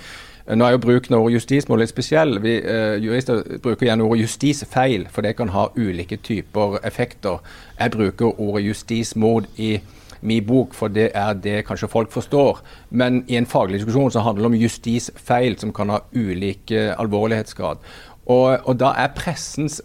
Uh, 0.47 0.55
nå 0.55 0.69
er 0.69 0.77
jo 0.77 0.85
bruken 0.85 1.19
av 1.19 1.25
ordet 1.25 1.41
justismord 1.41 1.83
litt 1.83 1.91
spesiell. 1.91 2.39
Vi 2.45 2.55
Jurister 3.03 3.43
bruker 3.65 3.89
gjerne 3.89 4.07
ordet 4.07 4.29
justisfeil, 4.29 5.09
for 5.11 5.27
det 5.27 5.35
kan 5.41 5.51
ha 5.57 5.67
ulike 5.75 6.21
typer 6.23 6.79
effekter. 6.87 7.43
Jeg 7.81 7.97
bruker 7.97 8.39
ordet 8.39 8.69
justismord 8.69 9.51
i 9.59 9.81
min 10.23 10.47
bok, 10.47 10.75
for 10.75 10.93
det 10.93 11.11
er 11.19 11.35
det 11.35 11.65
kanskje 11.67 11.91
folk 11.91 12.13
forstår. 12.15 12.63
Men 12.91 13.23
i 13.29 13.37
en 13.39 13.49
faglig 13.49 13.81
diskusjon 13.81 14.13
så 14.15 14.23
handler 14.25 14.47
det 14.47 14.53
om 14.53 14.61
justisfeil 14.61 15.59
som 15.61 15.75
kan 15.75 15.93
ha 15.93 16.03
ulik 16.15 16.73
uh, 16.73 16.95
alvorlighetsgrad. 17.03 17.83
Og, 18.31 18.55
og, 18.69 18.77
da 18.79 18.93
er 19.03 19.11
pressens, 19.19 19.81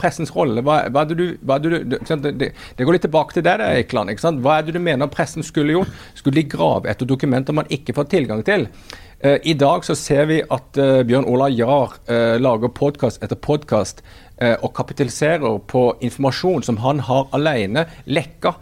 pressens 0.00 0.32
rolle 0.34 0.64
hva, 0.66 0.80
hva 0.90 1.04
du, 1.06 1.36
hva 1.46 1.60
du, 1.62 1.68
det, 1.70 2.00
det, 2.50 2.82
går 2.82 2.96
litt 2.96 3.04
tilbake 3.06 3.36
til 3.36 3.46
deg, 3.46 3.62
Eikeland. 3.62 4.10
Hva 4.42 4.58
er 4.58 4.66
det 4.66 4.74
du 4.74 4.82
mener 4.82 5.10
pressen 5.12 5.46
skulle 5.46 5.76
gjort? 5.76 5.94
Skulle 6.18 6.40
de 6.40 6.50
grave 6.50 6.90
etter 6.90 7.06
dokumenter 7.06 7.54
man 7.54 7.70
ikke 7.70 7.94
får 7.94 8.10
tilgang 8.10 8.42
til? 8.46 8.66
Uh, 9.22 9.38
I 9.46 9.54
dag 9.54 9.84
så 9.86 9.94
ser 9.94 10.26
vi 10.26 10.40
at 10.42 10.78
uh, 10.82 11.04
Bjørn 11.06 11.28
Ola 11.30 11.46
Jahr 11.54 11.94
uh, 12.10 12.34
lager 12.42 12.72
podkast 12.74 13.22
etter 13.22 13.38
podkast 13.38 14.04
og 14.42 14.72
kapitaliserer 14.74 15.60
på 15.70 15.80
informasjon 16.02 16.64
som 16.66 16.80
han 16.82 16.98
har 17.06 17.28
alene 17.36 17.84
lekka. 18.10 18.56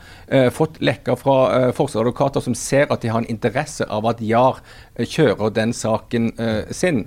fått 0.52 0.74
lekka 0.84 1.14
fra 1.16 1.70
forsvarsadvokater 1.72 2.44
som 2.44 2.52
ser 2.58 2.90
at 2.92 3.00
de 3.00 3.08
har 3.08 3.22
en 3.22 3.30
interesse 3.32 3.86
av 3.88 4.04
at 4.10 4.20
Jahr 4.20 4.60
kjører 4.98 5.54
den 5.56 5.72
saken 5.72 6.34
sin. 6.68 7.06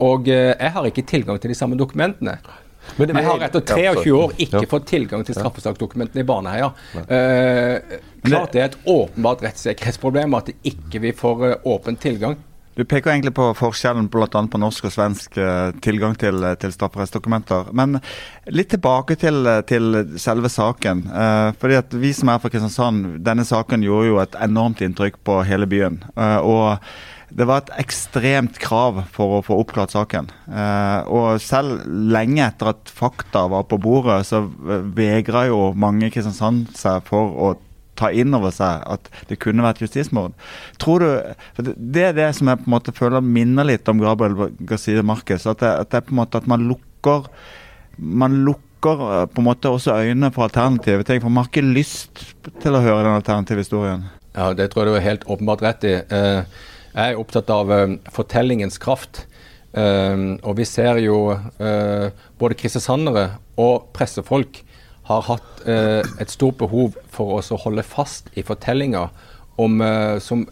Og 0.00 0.28
jeg 0.30 0.72
har 0.74 0.88
ikke 0.88 1.06
tilgang 1.06 1.40
til 1.40 1.52
de 1.52 1.58
samme 1.58 1.78
dokumentene. 1.78 2.38
Men 2.96 3.14
jeg 3.14 3.26
har 3.26 3.46
etter 3.46 3.64
23 3.66 4.12
år 4.16 4.36
ikke 4.40 4.66
fått 4.70 4.86
tilgang 4.90 5.24
til 5.26 5.36
straffesaksdokumentene 5.36 6.24
i 6.24 6.26
Baneheia. 6.26 6.70
Eh, 7.06 7.98
klart 8.24 8.54
det 8.54 8.62
er 8.62 8.70
et 8.70 8.78
åpenbart 8.88 9.44
rettssikkerhetsproblem 9.46 10.38
at 10.38 10.52
ikke 10.66 11.02
vi 11.04 11.12
får 11.16 11.44
uh, 11.44 11.68
åpen 11.70 11.98
tilgang. 12.00 12.38
Du 12.78 12.84
peker 12.88 13.12
egentlig 13.12 13.32
på 13.36 13.48
forskjellen 13.58 14.06
bl.a. 14.08 14.26
på 14.30 14.60
norsk 14.62 14.86
og 14.88 14.92
svensk 14.94 15.36
uh, 15.42 15.70
tilgang 15.84 16.14
til, 16.18 16.44
til 16.62 16.72
strafferettsdokumenter. 16.72 17.72
Men 17.76 17.98
litt 18.48 18.70
tilbake 18.72 19.18
til, 19.20 19.48
til 19.68 20.02
selve 20.20 20.48
saken. 20.52 21.04
Eh, 21.10 21.50
fordi 21.60 21.76
at 21.80 21.94
Vi 22.00 22.12
som 22.16 22.30
er 22.32 22.40
fra 22.40 22.50
Kristiansand, 22.52 23.18
denne 23.26 23.44
saken 23.44 23.84
gjorde 23.84 24.08
jo 24.08 24.20
et 24.22 24.38
enormt 24.46 24.80
inntrykk 24.86 25.18
på 25.26 25.40
hele 25.50 25.68
byen. 25.70 26.00
Eh, 26.14 26.38
og 26.40 26.78
det 27.30 27.46
var 27.46 27.62
et 27.62 27.72
ekstremt 27.84 28.58
krav 28.62 29.04
for 29.14 29.38
å 29.38 29.42
få 29.46 29.58
oppklart 29.62 29.94
saken. 29.94 30.30
og 31.06 31.40
selv 31.42 31.84
lenge 31.86 32.42
etter 32.46 32.72
at 32.72 32.90
fakta 32.90 33.46
var 33.52 33.66
på 33.70 33.78
bordet, 33.78 34.26
så 34.26 34.42
vegra 34.96 35.46
jo 35.46 35.72
mange 35.74 36.08
i 36.08 36.10
Kristiansand 36.14 36.72
seg 36.76 37.04
for 37.06 37.30
å 37.30 37.52
ta 38.00 38.10
inn 38.16 38.34
over 38.36 38.52
seg 38.54 38.84
at 38.88 39.10
det 39.28 39.38
kunne 39.42 39.64
vært 39.64 39.82
justismord. 39.84 40.34
Tror 40.80 41.04
du, 41.04 41.08
for 41.56 41.70
Det 41.76 42.04
er 42.08 42.16
det 42.16 42.30
som 42.36 42.50
jeg 42.50 42.62
på 42.62 42.68
en 42.68 42.76
måte 42.76 42.96
føler 42.96 43.24
minner 43.24 43.68
litt 43.68 43.88
om 43.92 44.00
Gabriel 44.00 44.54
Gazide 44.66 45.04
Marquez. 45.06 45.46
At, 45.46 45.60
det, 45.62 45.72
at, 45.84 45.90
det 45.90 46.00
er 46.00 46.06
på 46.08 46.14
en 46.14 46.22
måte 46.22 46.40
at 46.40 46.48
man 46.50 46.64
lukker 46.70 47.28
man 48.00 48.40
lukker 48.46 49.02
eh, 49.12 49.26
på 49.28 49.42
en 49.42 49.48
måte 49.48 49.68
også 49.68 49.98
øynene 50.00 50.32
for 50.32 50.48
alternative 50.48 51.04
ting. 51.04 51.20
For 51.20 51.28
man 51.28 51.44
har 51.44 51.50
ikke 51.50 51.74
lyst 51.76 52.24
til 52.62 52.76
å 52.76 52.82
høre 52.84 53.04
den 53.04 53.18
alternative 53.18 53.64
historien. 53.64 54.08
Ja, 54.34 54.52
Det 54.54 54.70
tror 54.70 54.86
jeg 54.86 54.92
du 54.92 54.98
er 54.98 55.08
helt 55.08 55.26
åpenbart 55.26 55.64
rett 55.66 55.84
i. 55.84 55.94
Eh, 56.00 56.60
jeg 56.94 57.12
er 57.12 57.20
opptatt 57.20 57.50
av 57.54 57.70
uh, 57.72 57.96
fortellingens 58.12 58.80
kraft. 58.82 59.26
Og 59.70 60.56
vi 60.58 60.64
ser 60.66 60.96
jo 60.98 61.30
både 62.42 62.56
kristiansandere 62.58 63.36
og 63.62 63.84
pressefolk 63.94 64.56
har 65.06 65.20
hatt 65.28 65.60
et 65.62 66.32
stort 66.34 66.56
behov 66.58 66.96
for 67.14 67.36
oss 67.36 67.52
å 67.54 67.58
holde 67.68 67.84
fast 67.86 68.32
i 68.34 68.42
fortellinger 68.42 69.14
om, 69.62 69.78
som 70.18 70.42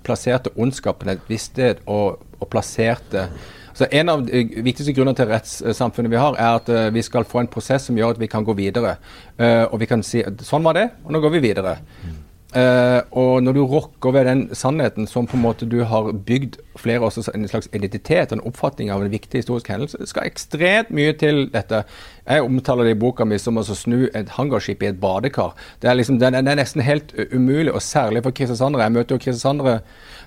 plasserte 0.00 0.54
ondskapen 0.56 1.12
et 1.12 1.28
visst 1.28 1.52
sted, 1.52 1.84
og, 1.84 2.24
og 2.40 2.48
plasserte 2.48 3.26
så 3.74 3.86
En 3.90 4.08
av 4.08 4.22
de 4.22 4.44
viktigste 4.62 4.94
grunnene 4.94 5.18
til 5.18 5.26
rettssamfunnet 5.32 6.12
vi 6.12 6.18
har, 6.20 6.36
er 6.38 6.58
at 6.60 6.68
uh, 6.70 6.82
vi 6.94 7.02
skal 7.02 7.26
få 7.26 7.42
en 7.42 7.50
prosess 7.50 7.88
som 7.88 7.96
gjør 7.98 8.14
at 8.14 8.20
vi 8.22 8.30
kan 8.30 8.46
gå 8.46 8.54
videre. 8.54 8.96
Uh, 9.34 9.66
og 9.66 9.80
vi 9.82 9.88
kan 9.90 10.04
si 10.06 10.22
sånn 10.46 10.62
var 10.66 10.78
det, 10.78 10.84
og 11.02 11.14
nå 11.14 11.22
går 11.24 11.34
vi 11.34 11.42
videre. 11.48 11.80
Mm. 12.04 12.20
Uh, 12.54 13.02
og 13.10 13.40
når 13.42 13.56
du 13.56 13.64
rokker 13.66 14.12
ved 14.14 14.28
den 14.28 14.42
sannheten 14.54 15.08
som 15.10 15.26
på 15.26 15.34
en 15.34 15.42
måte 15.42 15.66
du 15.66 15.80
har 15.90 16.12
bygd 16.14 16.60
flere 16.78 17.02
også 17.02 17.24
en 17.34 17.48
slags 17.50 17.66
identitet 17.74 18.30
og 18.30 18.38
en 18.38 18.44
oppfatning 18.46 18.92
av 18.94 19.02
en 19.02 19.10
viktig 19.10 19.40
historisk 19.42 19.72
hendelse, 19.72 19.98
skal 20.06 20.28
ekstremt 20.28 20.92
mye 20.94 21.16
til 21.18 21.48
dette. 21.50 21.82
Jeg 22.28 22.46
omtaler 22.46 22.86
det 22.86 22.94
i 22.94 23.00
boka 23.00 23.26
mi 23.26 23.40
som 23.42 23.58
å 23.58 23.66
snu 23.66 24.06
et 24.14 24.30
hangarskip 24.36 24.86
i 24.86 24.92
et 24.92 25.02
badekar. 25.02 25.58
Det 25.82 25.90
er, 25.90 25.98
liksom, 25.98 26.20
det 26.22 26.30
er, 26.30 26.46
nesten 26.54 26.86
helt 26.86 27.10
umulig, 27.32 27.74
og 27.74 27.82
særlig 27.82 28.22
for 28.22 28.38
kristiansandere. 28.38 28.86
Jeg 28.86 28.96
møter 29.00 29.16
jo 29.16 29.24
kristiansandere 29.26 29.76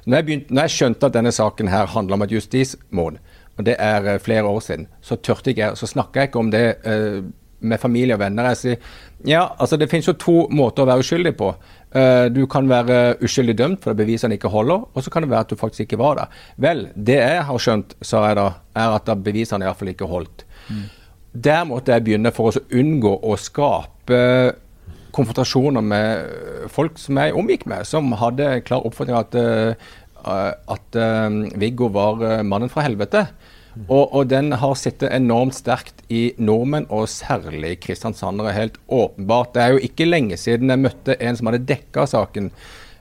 når, 0.03 0.29
når, 0.49 0.61
jeg 0.65 0.75
skjønte 0.75 1.07
at 1.07 1.15
denne 1.15 1.31
saken 1.31 1.71
her 1.71 1.87
handler 1.95 2.19
om 2.19 2.27
et 2.27 2.35
justismord, 2.35 3.23
og 3.55 3.65
det 3.71 3.79
er 3.79 4.03
uh, 4.03 4.19
flere 4.19 4.43
år 4.51 4.59
siden, 4.67 4.87
så 5.01 5.15
tørte 5.15 5.55
ikke 5.55 5.63
jeg, 5.63 5.79
så 5.79 5.87
snakka 5.95 6.25
jeg 6.25 6.31
ikke 6.31 6.43
om 6.43 6.51
det 6.51 6.65
uh, 6.83 7.23
med 7.59 7.79
familie 7.81 8.15
og 8.15 8.21
venner. 8.21 8.51
Jeg 8.51 8.57
sier 8.61 8.77
ja, 9.25 9.47
altså 9.57 9.77
det 9.77 9.89
finnes 9.89 10.07
jo 10.07 10.13
to 10.21 10.35
måter 10.53 10.83
å 10.83 10.89
være 10.91 11.01
uskyldig 11.01 11.33
på. 11.39 11.49
Uh, 11.95 12.27
du 12.27 12.41
kan 12.51 12.67
være 12.67 13.15
uskyldig 13.23 13.53
dømt 13.55 13.85
fordi 13.85 14.01
bevisene 14.01 14.35
ikke 14.35 14.51
holder, 14.51 14.83
og 14.91 15.03
så 15.03 15.11
kan 15.11 15.23
det 15.23 15.31
være 15.31 15.45
at 15.45 15.51
du 15.53 15.59
faktisk 15.59 15.85
ikke 15.85 15.99
var 16.01 16.19
der. 16.19 16.39
Vel, 16.59 16.87
det 16.95 17.15
jeg 17.21 17.45
har 17.47 17.63
skjønt, 17.63 17.95
sa 18.03 18.25
jeg 18.27 18.37
da, 18.39 18.47
er 18.75 18.95
at 18.97 19.11
bevisene 19.23 19.63
iallfall 19.63 19.93
ikke 19.93 20.09
holdt. 20.11 20.43
Mm. 20.67 20.85
Der 21.47 21.63
måtte 21.69 21.95
jeg 21.95 22.03
begynne 22.03 22.33
for 22.35 22.51
å 22.51 22.63
unngå 22.75 23.13
å 23.23 23.37
skape 23.39 24.19
konfrontasjoner 25.15 25.85
med 25.85 26.67
folk 26.73 26.99
som 26.99 27.17
jeg 27.21 27.35
omgikk 27.39 27.63
med, 27.71 27.87
som 27.87 28.11
hadde 28.19 28.57
klar 28.67 28.83
oppfatning 28.85 29.15
av 29.15 29.29
at, 29.29 29.37
uh, 30.27 30.51
at 30.75 30.99
uh, 30.99 31.39
Viggo 31.55 31.87
var 31.95 32.43
mannen 32.43 32.73
fra 32.73 32.83
helvete. 32.83 33.29
Og, 33.85 34.03
og, 34.13 34.25
den 34.31 34.51
har 34.57 34.73
sittet 34.79 35.13
enormt 35.13 35.55
sterkt 35.57 36.01
i 36.13 36.31
nordmenn, 36.41 36.87
og 36.93 37.07
særlig 37.11 37.77
kristiansandere. 37.83 38.55
Helt 38.55 38.81
åpenbart. 38.87 39.53
Det 39.55 39.63
er 39.63 39.75
jo 39.75 39.85
ikke 39.89 40.09
lenge 40.09 40.39
siden 40.39 40.73
jeg 40.73 40.83
møtte 40.83 41.17
en 41.19 41.37
som 41.37 41.51
hadde 41.51 41.67
dekka 41.69 42.07
saken 42.09 42.51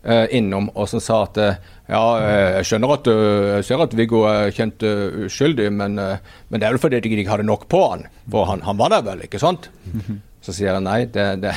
eh, 0.02 0.26
innom, 0.38 0.70
og 0.74 0.88
som 0.90 1.02
sa 1.02 1.22
at 1.24 1.40
uh, 1.42 1.74
ja, 1.88 2.04
eh, 2.20 2.52
jeg 2.58 2.70
skjønner 2.70 2.94
at 2.96 3.10
jeg 3.12 3.66
ser 3.68 3.84
at 3.86 3.98
Viggo 3.98 4.24
er 4.30 4.54
kjent 4.54 4.86
uskyldig, 5.26 5.68
men, 5.74 5.98
men, 5.98 6.58
det 6.58 6.66
er 6.66 6.76
vel 6.76 6.82
fordi 6.82 7.02
de 7.02 7.14
ikke 7.14 7.34
hadde 7.34 7.48
nok 7.48 7.68
på 7.72 7.82
han. 7.92 8.08
For 8.30 8.50
han, 8.50 8.64
han 8.66 8.80
var 8.80 8.94
der 8.96 9.06
vel, 9.06 9.26
ikke 9.28 9.42
sant? 9.42 9.70
Så 10.46 10.54
sier 10.54 10.74
jeg 10.74 10.84
nei, 10.86 11.00
det, 11.10 11.30
det, 11.42 11.56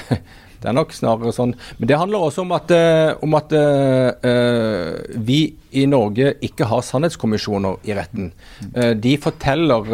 det 0.59 0.67
er 0.67 0.75
nok 0.75 0.91
snarere 0.95 1.31
sånn. 1.35 1.53
Men 1.79 1.89
det 1.89 1.99
handler 1.99 2.25
også 2.25 2.43
om 2.43 2.51
at, 2.57 2.73
uh, 2.75 3.13
om 3.23 3.37
at 3.39 3.55
uh, 3.55 5.15
vi 5.15 5.39
i 5.79 5.85
Norge 5.87 6.33
ikke 6.45 6.67
har 6.67 6.83
sannhetskommisjoner 6.83 7.79
i 7.87 7.95
retten. 7.95 8.33
Uh, 8.75 8.91
de 8.99 9.15
forteller 9.21 9.87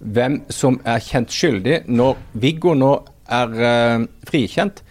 hvem 0.00 0.40
som 0.52 0.80
er 0.88 1.04
kjent 1.04 1.32
skyldig. 1.32 1.82
Når 1.92 2.16
Viggo 2.40 2.74
nå 2.76 2.96
er 3.32 4.06
frikjent, 4.28 4.82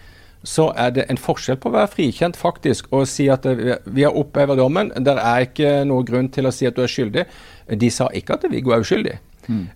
så 0.46 0.68
er 0.78 0.92
det 0.94 1.06
en 1.10 1.18
forskjell 1.18 1.56
på 1.58 1.70
å 1.70 1.74
være 1.74 1.90
frikjent 1.90 2.36
faktisk 2.38 2.92
og 2.94 3.06
si 3.10 3.24
at 3.32 3.46
vi 3.48 4.04
har 4.04 4.14
opphevet 4.14 4.60
dommen. 4.60 4.92
Det 4.94 5.16
er 5.16 5.46
ikke 5.48 5.72
noe 5.88 6.06
grunn 6.06 6.28
til 6.30 6.46
å 6.46 6.52
si 6.54 6.68
at 6.68 6.76
du 6.76 6.84
er 6.84 6.92
skyldig. 6.92 7.24
De 7.80 7.90
sa 7.90 8.06
ikke 8.14 8.36
at 8.36 8.46
Viggo 8.52 8.74
er 8.76 8.84
uskyldig. 8.84 9.16
Mm. 9.46 9.66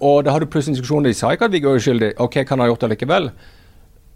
og 0.00 0.22
da 0.24 0.32
har 0.32 0.40
du 0.40 0.48
plutselig 0.48 0.72
en 0.72 0.78
diskusjon 0.78 1.04
de 1.04 1.10
sa 1.12 1.34
ikke 1.34 1.44
at 1.50 1.52
Viggo 1.52 1.74
er 1.74 1.80
uskyldig. 1.80 2.14
OK, 2.24 2.40
kan 2.40 2.56
han 2.56 2.64
ha 2.64 2.70
gjort 2.72 2.86
det 2.86 2.94
likevel? 2.94 3.28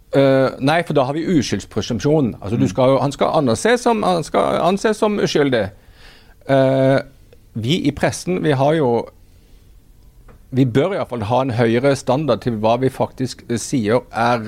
Uh, 0.09 0.55
nei, 0.57 0.79
for 0.87 0.97
da 0.97 1.05
har 1.05 1.13
vi 1.13 1.27
uskyldspresumpsjon. 1.37 2.33
Altså, 2.39 2.57
mm. 2.57 2.67
skal, 2.71 2.95
han, 3.03 3.13
skal 3.13 3.35
anses 3.37 3.85
som, 3.85 4.01
han 4.03 4.25
skal 4.25 4.57
anses 4.65 4.97
som 4.97 5.19
uskyldig. 5.21 5.67
Uh, 6.49 6.97
vi 7.53 7.81
i 7.85 7.93
pressen, 7.93 8.43
vi 8.43 8.55
har 8.57 8.73
jo 8.79 8.91
Vi 10.49 10.63
bør 10.65 10.95
iallfall 10.95 11.27
ha 11.29 11.43
en 11.45 11.51
høyere 11.53 11.91
standard 11.93 12.41
til 12.41 12.55
hva 12.57 12.79
vi 12.81 12.89
faktisk 12.89 13.43
sier 13.61 13.99
er, 14.09 14.47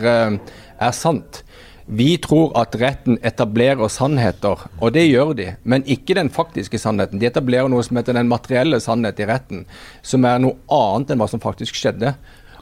er 0.81 0.93
sant. 0.97 1.43
Vi 1.85 2.15
tror 2.23 2.53
at 2.55 2.73
retten 2.79 3.17
etablerer 3.21 3.89
sannheter, 3.91 4.63
og 4.79 4.93
det 4.95 5.03
gjør 5.09 5.33
de. 5.37 5.47
Men 5.61 5.83
ikke 5.85 6.15
den 6.15 6.29
faktiske 6.33 6.79
sannheten. 6.79 7.19
De 7.19 7.27
etablerer 7.27 7.67
noe 7.69 7.83
som 7.83 7.99
heter 7.99 8.15
den 8.17 8.29
materielle 8.31 8.79
sannhet 8.79 9.19
i 9.19 9.27
retten, 9.27 9.65
som 10.01 10.25
er 10.25 10.39
noe 10.39 10.55
annet 10.71 11.11
enn 11.11 11.21
hva 11.21 11.27
som 11.29 11.43
faktisk 11.43 11.75
skjedde. 11.77 12.13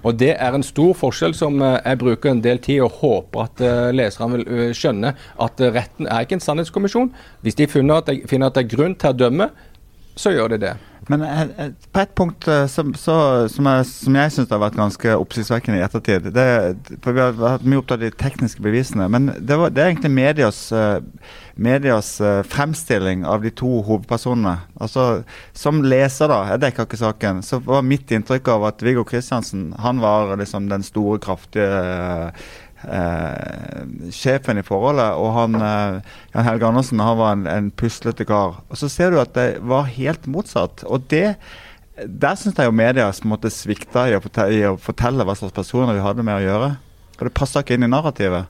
Og 0.04 0.20
Det 0.20 0.32
er 0.36 0.56
en 0.56 0.64
stor 0.64 0.94
forskjell 0.96 1.34
som 1.36 1.62
eh, 1.62 1.80
jeg 1.84 2.00
bruker 2.00 2.32
en 2.32 2.44
del 2.44 2.62
tid 2.64 2.84
og 2.86 3.00
håper 3.02 3.46
at 3.46 3.64
uh, 3.64 3.90
leserne 3.96 4.38
vil 4.38 4.46
uh, 4.48 4.70
skjønne. 4.76 5.14
At 5.42 5.60
retten 5.60 6.08
er 6.08 6.24
ikke 6.24 6.38
en 6.40 6.44
sannhetskommisjon. 6.44 7.12
Hvis 7.44 7.58
de 7.60 7.68
finner 7.68 8.00
at 8.00 8.08
det 8.08 8.64
er 8.64 8.72
grunn 8.72 8.96
til 9.00 9.12
å 9.12 9.20
dømme, 9.26 9.50
så 10.16 10.34
gjør 10.36 10.56
de 10.56 10.64
det. 10.66 10.78
Men 11.10 11.24
på 11.90 12.02
et 12.04 12.12
punkt 12.14 12.46
som, 12.70 12.92
så, 12.94 13.16
som, 13.50 13.66
jeg, 13.66 13.86
som 13.90 14.18
jeg 14.20 14.34
syns 14.36 14.52
har 14.54 14.62
vært 14.62 14.78
ganske 14.78 15.16
oppsiktsvekkende 15.18 15.80
i 15.80 15.82
ettertid 15.82 16.28
det, 16.36 16.46
for 17.02 17.18
Vi 17.18 17.24
har 17.24 17.34
vært 17.40 17.66
mye 17.66 17.82
opptatt 17.82 17.98
av 17.98 18.04
de 18.04 18.12
tekniske 18.20 18.62
bevisene, 18.62 19.08
men 19.10 19.32
det, 19.40 19.58
var, 19.58 19.74
det 19.74 19.82
er 19.82 19.90
egentlig 19.90 20.12
medias 20.14 20.60
medias 21.60 22.12
fremstilling 22.48 23.26
av 23.28 23.42
de 23.44 23.52
to 23.52 23.82
hovedpersonene. 23.88 24.56
Altså, 24.80 25.24
Som 25.54 25.82
leser, 25.84 26.30
da, 26.32 26.44
jeg 26.54 26.64
dekker 26.64 26.88
ikke 26.88 27.02
saken, 27.02 27.42
så 27.44 27.60
var 27.66 27.84
mitt 27.86 28.12
inntrykk 28.14 28.54
av 28.54 28.70
at 28.70 28.86
Viggo 28.86 29.04
Kristiansen 29.08 29.72
han 29.82 30.00
var 30.04 30.38
liksom 30.40 30.70
den 30.72 30.86
store, 30.86 31.20
kraftige 31.20 32.32
uh, 32.88 34.12
sjefen 34.16 34.62
i 34.62 34.66
forholdet. 34.66 35.18
Og 35.20 35.34
han, 35.36 35.56
eh, 35.56 36.14
Jan 36.34 36.48
Helge 36.48 36.70
Andersen 36.70 37.02
han 37.04 37.18
var 37.20 37.34
en, 37.38 37.48
en 37.50 37.72
puslete 37.72 38.28
kar. 38.28 38.62
Og 38.70 38.80
Så 38.80 38.92
ser 38.92 39.12
du 39.12 39.20
at 39.22 39.34
det 39.38 39.50
var 39.62 39.90
helt 39.92 40.28
motsatt. 40.28 40.84
og 40.86 41.10
det 41.10 41.36
der 42.00 42.38
syns 42.40 42.56
jeg 42.56 42.70
jo 42.70 42.72
media 42.72 43.10
måtte 43.28 43.50
svikta 43.52 44.06
i 44.08 44.16
å, 44.16 44.22
i 44.48 44.62
å 44.70 44.78
fortelle 44.80 45.26
hva 45.28 45.36
slags 45.36 45.52
personer 45.52 45.98
vi 45.98 46.06
hadde 46.06 46.24
med 46.24 46.38
å 46.38 46.46
gjøre. 46.46 46.70
Og 47.20 47.28
det 47.28 47.36
passa 47.36 47.60
ikke 47.60 47.76
inn 47.76 47.84
i 47.84 47.92
narrativet. 47.92 48.48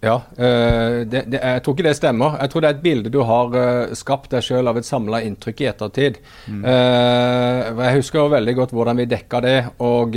Ja, 0.00 0.16
uh, 0.16 1.04
det, 1.04 1.26
det, 1.28 1.38
jeg 1.38 1.62
tror 1.62 1.76
ikke 1.76 1.86
det 1.86 1.96
stemmer. 1.98 2.38
Jeg 2.40 2.52
tror 2.52 2.64
det 2.64 2.70
er 2.70 2.76
et 2.78 2.84
bilde 2.84 3.12
du 3.12 3.20
har 3.28 3.52
uh, 3.52 3.94
skapt 3.96 4.32
deg 4.32 4.44
sjøl 4.46 4.70
av 4.70 4.80
et 4.80 4.88
samla 4.88 5.20
inntrykk 5.26 5.60
i 5.60 5.68
ettertid. 5.70 6.20
Mm. 6.48 6.62
Uh, 6.64 7.82
jeg 7.84 7.98
husker 8.00 8.22
jo 8.22 8.32
veldig 8.32 8.56
godt 8.62 8.74
hvordan 8.76 9.02
vi 9.02 9.10
dekka 9.10 9.42
det. 9.44 9.58
Og 9.84 10.16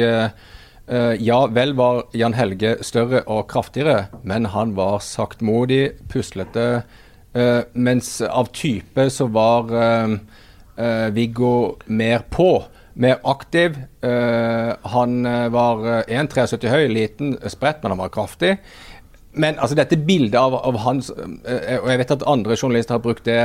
ja, 0.83 1.37
vel 1.47 1.71
var 1.79 2.01
Jan 2.11 2.33
Helge 2.35 2.73
større 2.83 3.21
og 3.31 3.45
kraftigere, 3.47 4.09
men 4.27 4.49
han 4.51 4.73
var 4.75 4.99
saktmodig, 4.99 5.93
puslete. 6.11 6.83
mens 7.73 8.21
av 8.21 8.51
type 8.51 9.05
så 9.09 9.29
var 9.31 9.71
Viggo 11.15 11.77
mer 11.87 12.25
på 12.29 12.65
mer 12.93 13.15
aktiv. 13.23 13.79
Han 14.01 15.23
var 15.55 15.87
1,73 16.03 16.67
høy, 16.69 16.87
liten, 16.91 17.37
spredt, 17.47 17.79
men 17.81 17.95
han 17.95 18.03
var 18.03 18.11
kraftig. 18.11 18.57
Men 19.33 19.57
altså, 19.59 19.77
dette 19.77 19.97
bildet 19.97 20.37
av, 20.39 20.55
av 20.55 20.77
hans 20.85 21.09
eh, 21.09 21.79
Og 21.81 21.89
jeg 21.89 22.01
vet 22.03 22.15
at 22.15 22.25
andre 22.29 22.57
journalister 22.57 22.97
har 22.97 23.03
brukt 23.03 23.25
det 23.25 23.39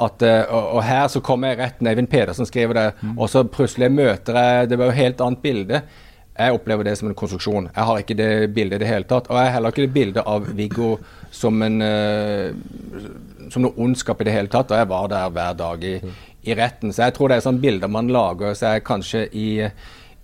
at, 0.00 0.22
eh, 0.24 0.44
og, 0.48 0.76
og, 0.78 0.82
her 0.86 1.08
så 1.12 1.20
kommer 1.24 1.50
jeg 1.50 1.60
rett 1.60 1.82
Eivind 1.84 2.08
Pedersen 2.08 2.48
skriver 2.48 2.78
det, 2.78 2.84
mm. 3.02 3.18
og 3.18 3.28
så 3.28 3.42
plutselig 3.44 3.90
møter 3.92 4.38
jeg 4.38 4.70
Det 4.70 4.78
var 4.80 4.88
jo 4.88 4.94
et 4.94 5.02
helt 5.02 5.20
annet 5.26 5.42
bilde. 5.44 5.82
Jeg 6.40 6.56
opplever 6.56 6.88
det 6.88 6.96
som 6.96 7.10
en 7.10 7.16
konstruksjon. 7.16 7.68
Jeg 7.74 7.86
har 7.90 8.00
ikke 8.00 8.16
det 8.16 8.30
bildet 8.56 8.78
i 8.78 8.82
det 8.84 8.88
hele 8.88 9.08
tatt. 9.08 9.28
Og 9.28 9.36
jeg 9.36 9.48
har 9.48 9.56
heller 9.58 9.74
ikke 9.74 9.84
det 9.84 9.94
bildet 9.96 10.24
av 10.24 10.48
Viggo 10.56 10.94
som, 11.30 11.60
en, 11.66 11.82
uh, 11.84 13.48
som 13.52 13.66
noe 13.66 13.76
ondskap 13.76 14.22
i 14.22 14.28
det 14.30 14.36
hele 14.38 14.52
tatt. 14.52 14.72
Og 14.72 14.80
jeg 14.80 14.88
var 14.90 15.10
der 15.12 15.34
hver 15.36 15.58
dag 15.58 15.84
i, 15.84 15.94
i 16.48 16.56
retten. 16.56 16.94
Så 16.96 17.04
jeg 17.06 17.16
tror 17.16 17.28
det 17.28 17.38
er 17.38 17.46
sånne 17.46 17.64
bilder 17.64 17.92
man 17.92 18.08
lager 18.12 18.56
seg 18.56 18.80
kanskje 18.88 19.26
i, 19.36 19.48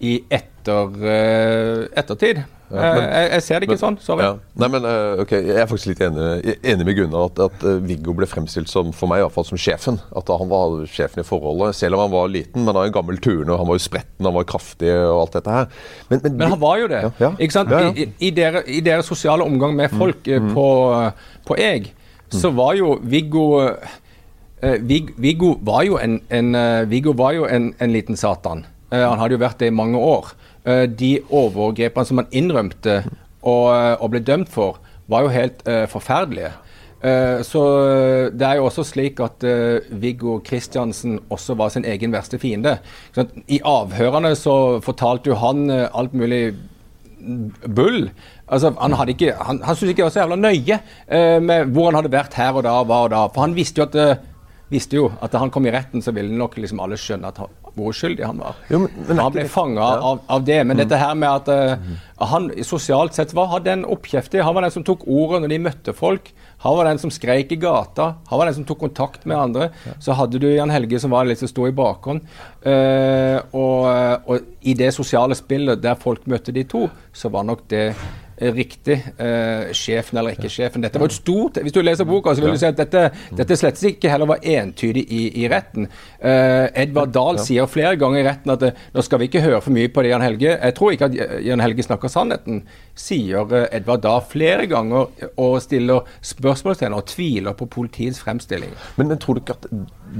i 0.04 0.18
etter, 0.28 0.92
uh, 1.00 1.86
ettertid. 1.96 2.44
Ja, 2.66 2.88
men, 2.96 3.04
jeg, 3.04 3.26
jeg, 3.30 3.42
ser 3.46 3.60
det 3.60 3.66
ikke 3.68 3.76
men, 3.76 3.80
sånn. 3.80 3.96
Sorry. 4.02 4.24
Ja. 4.26 4.30
Nei, 4.58 4.68
men, 4.74 4.86
uh, 4.88 5.20
okay, 5.22 5.44
jeg 5.46 5.60
er 5.62 5.68
faktisk 5.70 5.92
litt 5.92 6.02
enig, 6.02 6.56
enig 6.66 6.86
med 6.88 6.98
Gunnar 6.98 7.28
at, 7.28 7.42
at 7.46 7.66
Viggo 7.86 8.14
ble 8.18 8.26
fremstilt 8.26 8.70
som 8.70 8.90
for 8.96 9.10
meg 9.10 9.22
i 9.22 9.24
hvert 9.24 9.36
fall 9.36 9.46
som 9.46 9.60
sjefen. 9.60 10.00
At 10.18 10.32
han 10.32 10.50
var 10.50 10.80
sjefen 10.90 11.22
i 11.22 11.26
forholdet, 11.26 11.78
selv 11.78 11.98
om 11.98 12.06
han 12.06 12.14
var 12.16 12.32
liten. 12.32 12.64
Men 12.64 12.72
han 12.72 12.80
var 12.80 12.90
en 12.90 12.96
gammel 12.98 13.20
turner, 13.22 13.54
han 13.60 13.70
var 13.70 13.78
jo 13.78 13.84
spretten, 13.86 14.26
han 14.26 14.34
var 14.34 14.48
kraftig 14.50 14.90
og 14.96 15.20
alt 15.20 15.38
dette 15.38 15.58
her. 15.58 15.70
Men, 16.10 16.24
men, 16.26 16.46
han 16.48 16.62
var 16.64 16.80
jo 16.82 16.90
det. 16.90 17.04
Ja, 17.22 17.32
ikke 17.38 17.58
sant? 17.60 17.76
I, 17.94 18.08
i, 18.18 18.32
dere, 18.34 18.66
I, 18.66 18.82
deres 18.86 19.08
sosiale 19.12 19.46
omgang 19.46 19.78
med 19.78 19.94
folk 19.94 20.26
mm. 20.26 20.50
på, 20.56 20.68
på 21.46 21.60
Eg, 21.62 21.92
mm. 22.26 22.38
så 22.42 22.50
var 22.56 22.74
jo 22.80 22.96
Viggo 23.06 23.46
uh, 23.62 24.78
Viggo 24.82 25.54
var 25.62 25.84
jo 25.86 26.00
en, 26.02 26.18
en, 26.34 26.56
Viggo 26.90 27.14
var 27.14 27.36
jo 27.36 27.46
en, 27.46 27.70
en 27.78 27.92
liten 27.94 28.18
satan. 28.18 28.66
Han 29.04 29.20
hadde 29.20 29.36
jo 29.36 29.42
vært 29.42 29.60
det 29.60 29.70
i 29.70 29.74
mange 29.74 30.00
år. 30.00 30.32
Eh, 30.66 30.84
de 30.90 31.16
overgrepene 31.30 32.08
som 32.08 32.20
han 32.20 32.30
innrømte 32.34 33.00
og, 33.46 33.66
eh, 33.70 33.94
og, 34.00 34.08
ble 34.10 34.22
dømt 34.26 34.50
for, 34.50 34.80
var 35.06 35.22
jo 35.22 35.30
helt 35.30 35.60
uh, 35.70 35.84
forferdelige. 35.86 36.50
Så 37.46 37.60
det 38.34 38.42
er 38.42 38.56
jo 38.58 38.64
også 38.66 38.82
slik 38.82 39.20
at 39.22 39.44
Viggo 40.00 40.40
Kristiansen 40.42 41.20
også 41.30 41.54
var 41.54 41.68
sin 41.70 41.84
egen 41.86 42.10
verste 42.10 42.40
fiende. 42.42 42.72
I 43.46 43.60
avhørene 43.62 44.32
så 44.34 44.80
fortalte 44.82 45.30
jo 45.30 45.36
han 45.38 45.70
alt 45.70 46.16
mulig 46.16 46.56
bull. 47.68 48.08
Altså, 48.48 48.72
han 48.80 48.96
hadde 48.98 49.14
ikke, 49.14 49.36
han, 49.38 49.60
han 49.62 49.78
syntes 49.78 49.92
ikke 49.92 50.00
det 50.00 50.08
var 50.08 50.16
så 50.16 50.24
jævla 50.24 50.40
nøye 50.40 50.80
med 51.46 51.70
hvor 51.76 51.92
han 51.92 52.00
hadde 52.00 52.14
vært 52.16 52.34
her 52.40 52.58
og 52.58 52.66
da 52.66 52.74
hva 52.80 53.04
og 53.04 53.12
da. 53.14 53.22
For 53.28 53.44
han 53.44 53.54
visste 53.54 53.84
jo 53.84 53.86
at 53.86 54.26
visste 54.72 54.98
jo 54.98 55.12
at 55.20 55.30
da 55.30 55.44
han 55.44 55.52
kom 55.54 55.68
i 55.68 55.76
retten, 55.76 56.02
så 56.02 56.16
ville 56.16 56.34
nok 56.34 56.58
liksom 56.58 56.82
alle 56.82 56.98
skjønne 56.98 57.30
at 57.30 57.44
hvor 57.76 57.92
uskyldig 57.92 58.24
han 58.24 58.40
var. 58.40 58.56
Jo, 58.72 58.80
men, 58.82 58.92
men 59.08 59.20
han 59.20 59.32
ble 59.34 59.44
fanga 59.52 59.84
ja. 59.84 59.96
av, 60.10 60.20
av, 60.32 60.44
det. 60.46 60.58
Men 60.64 60.78
mm. 60.78 60.80
dette 60.80 61.00
her 61.00 61.14
med 61.18 61.28
at 61.28 61.50
uh, 61.52 62.28
han 62.32 62.48
sosialt 62.64 63.16
sett 63.16 63.34
var 63.36 63.60
en 63.68 63.84
oppkjeftig. 63.84 64.40
Han 64.40 64.56
var 64.56 64.64
den 64.64 64.74
som 64.74 64.84
tok 64.86 65.04
ordet 65.04 65.42
når 65.44 65.52
de 65.52 65.60
møtte 65.66 65.96
folk. 65.96 66.32
Han 66.64 66.78
var 66.78 66.88
den 66.88 67.00
som 67.02 67.12
skreik 67.12 67.52
i 67.52 67.60
gata. 67.60 68.14
Han 68.30 68.40
var 68.40 68.48
den 68.48 68.56
som 68.56 68.66
tok 68.68 68.80
kontakt 68.86 69.26
med 69.28 69.36
andre. 69.36 69.70
Ja. 69.84 69.96
Så 70.00 70.16
hadde 70.16 70.40
du 70.40 70.48
Jan 70.48 70.72
Helge 70.72 71.00
som 71.02 71.12
var 71.12 71.28
litt 71.28 71.42
som 71.42 71.52
sto 71.52 71.68
i 71.68 71.74
bakhånd. 71.76 72.24
Uh, 72.64 73.38
og, 73.52 73.90
og, 74.24 74.52
i 74.66 74.74
det 74.78 74.94
sosiale 74.96 75.36
spillet 75.38 75.84
der 75.84 76.00
folk 76.00 76.24
møtte 76.30 76.56
de 76.56 76.64
to, 76.64 76.86
så 77.12 77.28
var 77.32 77.44
nok 77.46 77.68
det 77.70 77.90
riktig 78.36 78.98
eh, 79.16 79.72
sjefen 79.76 80.18
eller 80.20 80.36
ikke 80.36 80.50
sjefen. 80.52 80.82
Dette 80.84 81.00
var 81.00 81.08
et 81.08 81.16
stort, 81.16 81.60
Hvis 81.62 81.72
du 81.72 81.80
leser 81.82 82.08
boka, 82.08 82.34
så 82.34 82.44
vil 82.44 82.52
du 82.52 82.60
si 82.60 82.68
at 82.68 82.76
dette, 82.78 83.08
dette 83.36 83.56
slett 83.56 83.80
ikke 83.90 84.10
heller 84.12 84.28
var 84.28 84.44
entydig 84.44 85.06
i, 85.08 85.22
i 85.42 85.48
retten. 85.48 85.88
Eh, 86.20 86.66
Edvard 86.82 87.14
Dahl 87.14 87.40
sier 87.40 87.68
flere 87.70 87.96
ganger 88.00 88.20
i 88.20 88.26
retten 88.26 88.52
at 88.52 88.64
uh, 88.66 88.82
nå 88.94 89.04
skal 89.04 89.20
vi 89.22 89.30
ikke 89.30 89.44
høre 89.44 89.60
for 89.64 89.74
mye 89.76 89.90
på 89.92 90.04
det 90.04 90.12
Jan 90.12 90.24
Helge. 90.24 90.52
Jeg 90.52 90.76
tror 90.76 90.92
ikke 90.92 91.08
at 91.10 91.16
Jan 91.46 91.64
Helge 91.64 91.86
snakker 91.86 92.12
sannheten, 92.12 92.62
sier 92.96 93.56
Edvard 93.70 94.04
Dahl 94.04 94.24
flere 94.28 94.68
ganger 94.70 95.08
og 95.36 95.56
stiller 95.64 96.06
spørsmålstegn 96.24 96.96
og 96.96 97.06
tviler 97.08 97.56
på 97.56 97.68
politiets 97.72 98.20
fremstilling. 98.24 98.72
Men, 98.96 99.12
men 99.12 99.20
tror 99.22 99.38
du 99.38 99.44
ikke 99.44 99.58
at 99.60 99.68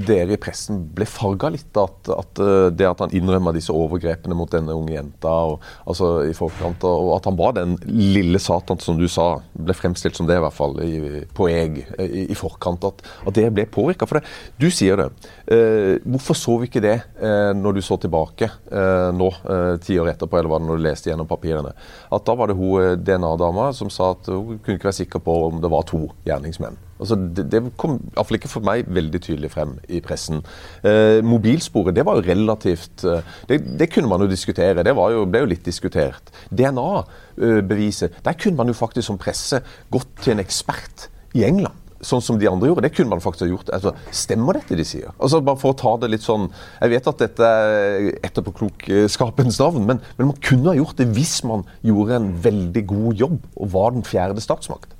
dere 0.07 0.35
i 0.35 0.41
pressen 0.41 0.83
ble 0.95 1.07
farga 1.09 1.51
litt? 1.53 1.71
At, 1.77 2.11
at 2.11 2.41
det 2.77 2.87
at 2.87 3.03
han 3.03 3.13
innrømma 3.15 3.53
disse 3.55 3.73
overgrepene 3.75 4.37
mot 4.37 4.51
denne 4.51 4.75
unge 4.75 4.95
jenta 4.95 5.33
og, 5.51 5.63
altså 5.89 6.11
i 6.27 6.33
forkant, 6.37 6.83
og 6.87 7.13
at 7.17 7.27
han 7.29 7.37
var 7.39 7.55
den 7.57 7.75
lille 7.87 8.39
Satan, 8.41 8.79
som 8.83 8.97
du 8.99 9.07
sa, 9.11 9.27
ble 9.53 9.75
fremstilt 9.77 10.17
som 10.17 10.27
det, 10.27 10.37
i 10.37 10.43
hvert 10.43 10.55
fall 10.55 10.77
i, 10.83 11.23
på 11.35 11.49
eg 11.51 11.79
i, 11.99 12.27
i 12.27 12.37
forkant, 12.37 12.87
at, 12.87 13.03
at, 13.25 13.33
det 13.37 13.49
ble 13.53 13.67
påvirka. 13.71 14.07
For 14.09 14.19
det, 14.19 14.25
du 14.61 14.69
sier 14.73 14.99
det. 15.01 15.09
Eh, 15.53 15.97
hvorfor 16.05 16.37
så 16.37 16.57
vi 16.61 16.69
ikke 16.71 16.83
det 16.83 16.95
eh, 16.97 17.51
når 17.57 17.77
du 17.77 17.83
så 17.85 17.99
tilbake 18.01 18.49
eh, 18.49 19.09
nå, 19.15 19.29
eh, 19.53 19.73
ti 19.83 19.99
år 20.01 20.13
etterpå, 20.15 20.39
eller 20.39 20.53
var 20.53 20.63
det 20.63 20.71
når 20.71 20.81
du 20.81 20.87
leste 20.87 21.11
gjennom 21.11 21.29
papirene? 21.29 21.73
At 22.13 22.27
da 22.27 22.37
var 22.37 22.51
det 22.51 22.57
hun 22.59 22.81
eh, 22.81 22.97
DNA-dama 22.97 23.71
som 23.77 23.91
sa 23.93 24.13
at 24.15 24.31
hun 24.31 24.57
kunne 24.59 24.79
ikke 24.79 24.91
være 24.91 25.01
sikker 25.03 25.23
på 25.23 25.39
om 25.49 25.63
det 25.63 25.71
var 25.73 25.87
to 25.87 26.07
gjerningsmenn. 26.27 26.86
Altså, 26.97 27.17
det, 27.17 27.47
det 27.51 27.63
kom 27.79 27.97
iallfall 28.13 28.39
ikke 28.39 28.51
for 28.51 28.65
meg 28.65 28.89
veldig 28.93 29.21
tydelig 29.23 29.51
frem 29.53 29.75
i 29.93 30.01
pressen. 30.03 30.43
Eh, 30.81 31.19
mobilsporet 31.25 31.97
det 31.97 32.05
var 32.07 32.19
jo 32.19 32.27
relativt 32.27 33.05
eh, 33.07 33.25
det, 33.49 33.61
det, 33.79 33.89
kunne 33.93 34.11
man 34.11 34.25
jo 34.25 34.29
diskutere. 34.31 34.85
Det 34.85 34.95
jo, 34.97 35.25
ble 35.29 35.43
jo 35.43 35.51
litt 35.53 35.65
diskutert. 35.67 36.31
DNA-beviset, 36.49 38.21
der 38.25 38.39
kunne 38.39 38.61
man 38.61 38.71
jo 38.71 38.77
faktisk 38.77 39.09
som 39.09 39.21
presse 39.21 39.61
gått 39.93 40.09
til 40.23 40.35
en 40.35 40.45
ekspert 40.45 41.09
i 41.37 41.45
England 41.47 41.85
sånn 42.05 42.21
som 42.21 42.37
de 42.39 42.47
andre 42.49 42.69
gjorde. 42.69 42.83
Det 42.85 42.93
kunne 42.95 43.13
man 43.13 43.23
faktisk 43.23 43.45
ha 43.45 43.49
gjort. 43.49 43.71
Altså, 43.73 43.93
stemmer 44.13 44.59
dette 44.59 44.77
de 44.77 44.85
sier? 44.85 45.13
Altså, 45.17 45.41
bare 45.45 45.59
for 45.61 45.73
å 45.73 45.77
ta 45.77 45.95
det 46.01 46.11
litt 46.13 46.25
sånn, 46.25 46.49
Jeg 46.81 46.91
vet 46.93 47.07
at 47.09 47.23
dette 47.23 47.47
er 47.47 48.09
etterpåklokskapens 48.27 49.59
navn, 49.61 49.85
men, 49.87 50.01
men 50.17 50.29
man 50.31 50.37
kunne 50.43 50.71
ha 50.71 50.77
gjort 50.77 50.99
det 50.99 51.09
hvis 51.15 51.39
man 51.47 51.65
gjorde 51.85 52.19
en 52.19 52.29
veldig 52.43 52.85
god 52.87 53.23
jobb 53.23 53.39
og 53.55 53.73
var 53.73 53.95
den 53.95 54.05
fjerde 54.05 54.43
statsmakt. 54.43 54.93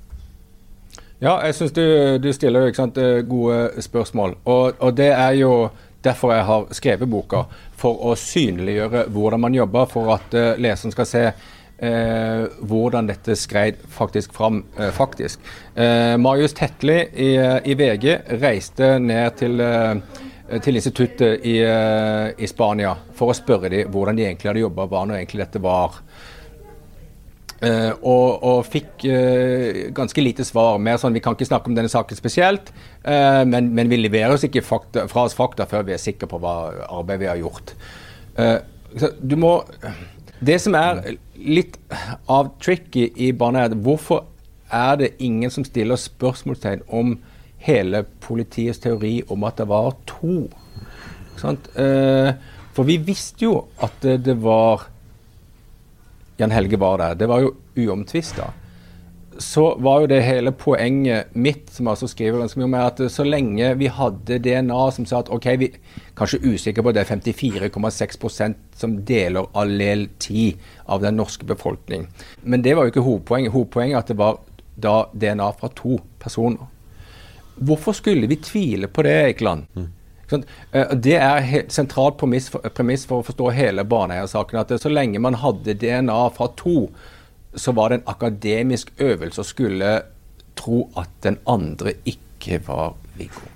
Ja, 1.18 1.32
jeg 1.42 1.56
syns 1.58 1.72
du, 1.74 1.82
du, 2.22 2.28
stiller 2.30 2.70
sant, 2.76 2.98
eh, 3.02 3.24
gode 3.26 3.82
spørsmål. 3.82 4.36
Og, 4.44 4.76
og, 4.78 4.92
det 4.94 5.10
er 5.10 5.32
jo 5.40 5.52
derfor 6.04 6.30
jeg 6.30 6.44
har 6.46 6.68
skrevet 6.78 7.10
boka. 7.10 7.42
For 7.78 7.98
å 8.06 8.12
synliggjøre 8.18 9.08
hvordan 9.10 9.42
man 9.42 9.56
jobber, 9.56 9.88
for 9.90 10.12
at 10.14 10.34
uh, 10.38 10.52
leseren 10.58 10.94
skal 10.94 11.08
se 11.10 11.24
uh, 11.26 12.44
hvordan 12.70 13.10
dette 13.10 13.34
skreid 13.38 13.82
faktisk 13.90 14.34
fram. 14.34 14.62
Uh, 14.78 14.92
faktisk. 14.94 15.42
Marius 16.18 16.54
Tetli 16.58 16.96
i, 17.14 17.28
i, 17.38 17.74
VG 17.78 18.38
reiste 18.38 18.96
ned 19.02 19.38
til 19.38 19.62
til 20.64 20.78
instituttet 20.80 21.44
i, 21.44 21.58
i, 21.60 22.46
Spania 22.48 22.94
for 23.12 23.28
å 23.28 23.34
spørre 23.36 23.68
dem 23.68 23.90
hvordan 23.92 24.16
de 24.16 24.24
egentlig 24.24 24.48
hadde 24.48 24.62
jobba, 24.62 24.86
hva 24.88 25.02
nå 25.04 25.18
egentlig 25.18 25.42
dette 25.42 25.60
var. 25.60 25.98
Uh, 27.58 27.90
og, 28.06 28.44
og, 28.46 28.58
fikk 28.70 29.02
uh, 29.10 29.88
ganske 29.94 30.22
lite 30.22 30.44
svar. 30.46 30.76
Mer 30.78 30.98
sånn 31.02 31.16
vi 31.16 31.22
kan 31.24 31.34
ikke 31.34 31.48
snakke 31.48 31.66
om 31.70 31.74
denne 31.74 31.90
saken 31.90 32.18
spesielt, 32.18 32.70
uh, 33.02 33.42
men, 33.48 33.72
men, 33.74 33.88
vi 33.90 33.98
leverer 33.98 34.36
oss 34.36 34.44
ikke 34.46 34.62
fakta, 34.62 35.08
fra 35.10 35.24
oss 35.26 35.34
fakta 35.34 35.66
før 35.66 35.88
vi 35.88 35.96
er 35.96 36.02
sikre 36.02 36.28
på 36.30 36.38
hva 36.38 36.54
arbeidet 36.86 37.24
vi 37.24 37.30
har 37.32 37.40
gjort. 37.42 37.72
du 39.18 39.34
må 39.36 39.64
Det 40.38 40.54
som 40.62 40.76
er 40.78 41.16
litt 41.34 41.74
av 42.30 42.52
tricky 42.62 43.08
i 43.18 43.32
barnehage 43.34 43.74
hvorfor 43.82 44.28
er 44.70 45.00
det 45.00 45.16
ingen 45.18 45.50
som 45.50 45.64
stiller 45.66 45.98
spørsmålstegn 45.98 46.84
om 46.94 47.16
hele 47.58 48.04
politiets 48.22 48.78
teori 48.78 49.24
om 49.28 49.42
at 49.48 49.58
det 49.58 49.66
var 49.66 49.96
to? 50.06 50.46
for 51.38 52.86
vi 52.86 52.96
visste 53.02 53.44
jo 53.44 53.66
at 53.82 53.98
det, 54.02 54.20
det 54.26 54.38
var 54.42 54.86
Jan 56.38 56.54
Helge 56.54 56.78
var 56.80 56.98
der. 56.98 57.14
Det 57.18 57.28
var 57.28 57.42
jo 57.42 57.54
uomtvista. 57.76 58.50
Så 59.38 59.76
var 59.78 60.00
jo 60.02 60.08
det 60.10 60.18
hele 60.26 60.50
poenget 60.52 61.34
mitt, 61.34 61.68
som 61.70 61.90
altså 61.90 62.08
skriver 62.10 62.40
ganske 62.42 62.58
mye 62.58 62.66
om, 62.66 62.76
at 62.78 63.02
så 63.12 63.26
lenge 63.26 63.70
vi 63.78 63.90
hadde 63.94 64.40
DNA 64.42 64.78
som 64.94 65.06
sa 65.06 65.20
at 65.22 65.30
OK, 65.34 65.46
vi 65.60 65.68
er 65.70 65.76
kanskje 66.18 66.40
usikre 66.42 66.82
på 66.82 66.94
det 66.94 67.04
er 67.04 67.10
54,6% 67.12 68.58
som 68.78 68.96
deler 69.06 69.46
allel 69.58 70.08
10 70.18 70.56
av 70.90 71.06
den 71.06 71.18
norske 71.20 71.46
befolkning. 71.46 72.08
Men 72.42 72.66
det 72.66 72.74
var 72.74 72.86
jo 72.86 72.94
ikke 72.94 73.06
hovedpoenget. 73.06 73.54
Hovedpoenget 73.54 73.94
er 73.94 74.02
at 74.02 74.10
det 74.10 74.18
var 74.18 74.40
da 74.78 74.96
DNA 75.14 75.52
fra 75.60 75.70
to 75.74 76.00
personer. 76.18 76.66
Hvorfor 77.58 77.94
skulle 77.94 78.26
vi 78.30 78.38
tvile 78.42 78.86
på 78.86 79.02
det, 79.02 79.14
Eikeland? 79.26 79.66
Mm. 79.74 79.88
Eh, 80.32 80.94
det 80.94 81.16
er 81.16 81.50
et 81.60 81.72
sentralt 81.72 82.20
for, 82.20 82.68
premiss 82.74 83.06
for, 83.08 83.20
å 83.20 83.26
forstå 83.26 83.50
hele 83.56 83.84
Baneheia-saken. 83.88 84.60
At 84.60 84.74
så 84.82 84.92
lenge 84.92 85.22
man 85.22 85.38
hadde 85.42 85.76
DNA 85.80 86.20
fra 86.36 86.50
to, 86.58 86.88
så 87.54 87.72
var 87.76 87.90
det 87.90 88.00
en 88.00 88.10
akademisk 88.12 88.92
øvelse 89.00 89.42
å 89.42 89.48
skulle 89.48 89.92
tro 90.58 90.84
at 90.98 91.10
den 91.24 91.38
andre 91.48 91.96
ikke 92.08 92.60
var 92.66 92.96
Viggo. 93.18 93.46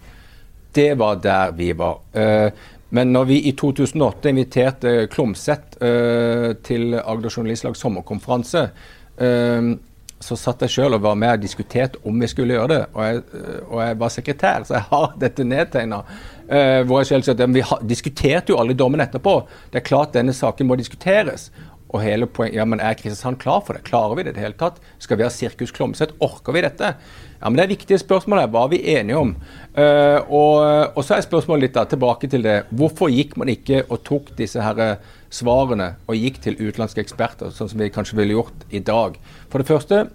Det 0.73 0.95
var 0.99 1.19
der 1.23 1.53
vi 1.57 1.73
var. 1.77 2.01
Eh, 2.17 2.49
men 2.93 3.13
når 3.13 3.29
vi 3.29 3.39
i 3.49 3.55
2008 3.57 4.33
inviterte 4.33 4.91
Klomsæt 5.13 5.79
eh, 5.81 6.51
til 6.65 6.97
Agder 7.01 7.33
Journalistlags 7.33 7.81
sommerkonferanse, 7.81 8.69
så 10.23 10.37
satt 10.39 10.63
jeg 10.65 10.73
sjøl 10.77 10.97
og 10.97 11.03
var 11.05 11.19
med 11.19 11.35
og 11.37 11.43
diskuterte 11.43 12.01
om 12.09 12.21
vi 12.23 12.29
skulle 12.31 12.55
gjøre 12.57 12.71
det. 12.73 12.81
Og 12.95 13.05
jeg, 13.05 13.23
og 13.67 13.83
jeg 13.83 13.99
var 14.01 14.15
sekretær, 14.15 14.67
så 14.69 14.79
jeg 14.79 14.89
har 14.93 15.17
dette 15.25 15.47
nedtegna. 15.47 16.03
Uh, 16.53 16.83
hvor 16.85 17.01
jeg 17.01 17.23
selv 17.23 17.31
at 17.33 17.55
Vi 17.55 17.63
diskuterte 17.89 18.53
jo 18.53 18.59
alle 18.61 18.75
dommen 18.75 19.01
etterpå. 19.01 19.39
Det 19.73 19.81
er 19.81 19.87
klart 19.87 20.15
denne 20.15 20.35
saken 20.37 20.69
må 20.69 20.77
diskuteres. 20.77 21.51
Og 21.92 22.00
hele 22.00 22.26
poenget, 22.26 22.57
ja, 22.57 22.64
men 22.64 22.81
Er 22.81 22.96
Kristiansand 22.96 23.38
klar 23.40 23.61
for 23.61 23.76
det? 23.76 23.85
Klarer 23.85 24.16
vi 24.16 24.24
det 24.24 24.33
i 24.33 24.37
det 24.38 24.44
hele 24.46 24.57
tatt? 24.57 24.78
Skal 24.98 25.18
vi 25.20 25.26
ha 25.26 25.31
Sirkus 25.31 25.74
Klomsæt? 25.76 26.14
Orker 26.24 26.55
vi 26.57 26.62
dette? 26.64 26.94
Ja, 27.42 27.50
men 27.50 27.57
Det 27.57 27.64
er 27.64 27.74
viktige 27.74 27.98
spørsmål. 27.98 28.46
Hva 28.48 28.64
er 28.64 28.70
vi 28.72 28.81
enige 28.94 29.18
om? 29.18 29.35
Uh, 29.76 30.20
og, 30.31 30.57
og, 30.96 31.02
så 31.05 31.16
er 31.16 31.26
spørsmålet 31.26 31.66
litt 31.66 31.76
da, 31.76 31.85
tilbake 31.85 32.31
til 32.33 32.46
det. 32.46 32.62
Hvorfor 32.70 33.12
gikk 33.12 33.37
man 33.37 33.52
ikke 33.52 33.85
og 33.90 34.00
tok 34.09 34.33
disse 34.38 34.62
her 34.62 34.81
eh, 34.81 35.12
svarene 35.33 35.94
og 36.07 36.16
gikk 36.16 36.40
til 36.44 36.57
utenlandske 36.61 37.02
eksperter, 37.02 37.52
sånn 37.52 37.70
som 37.72 37.83
vi 37.83 37.92
kanskje 37.92 38.16
ville 38.20 38.38
gjort 38.38 38.66
i 38.70 38.81
dag? 38.81 39.20
For 39.52 39.61
det 39.61 39.68
første 39.68 40.07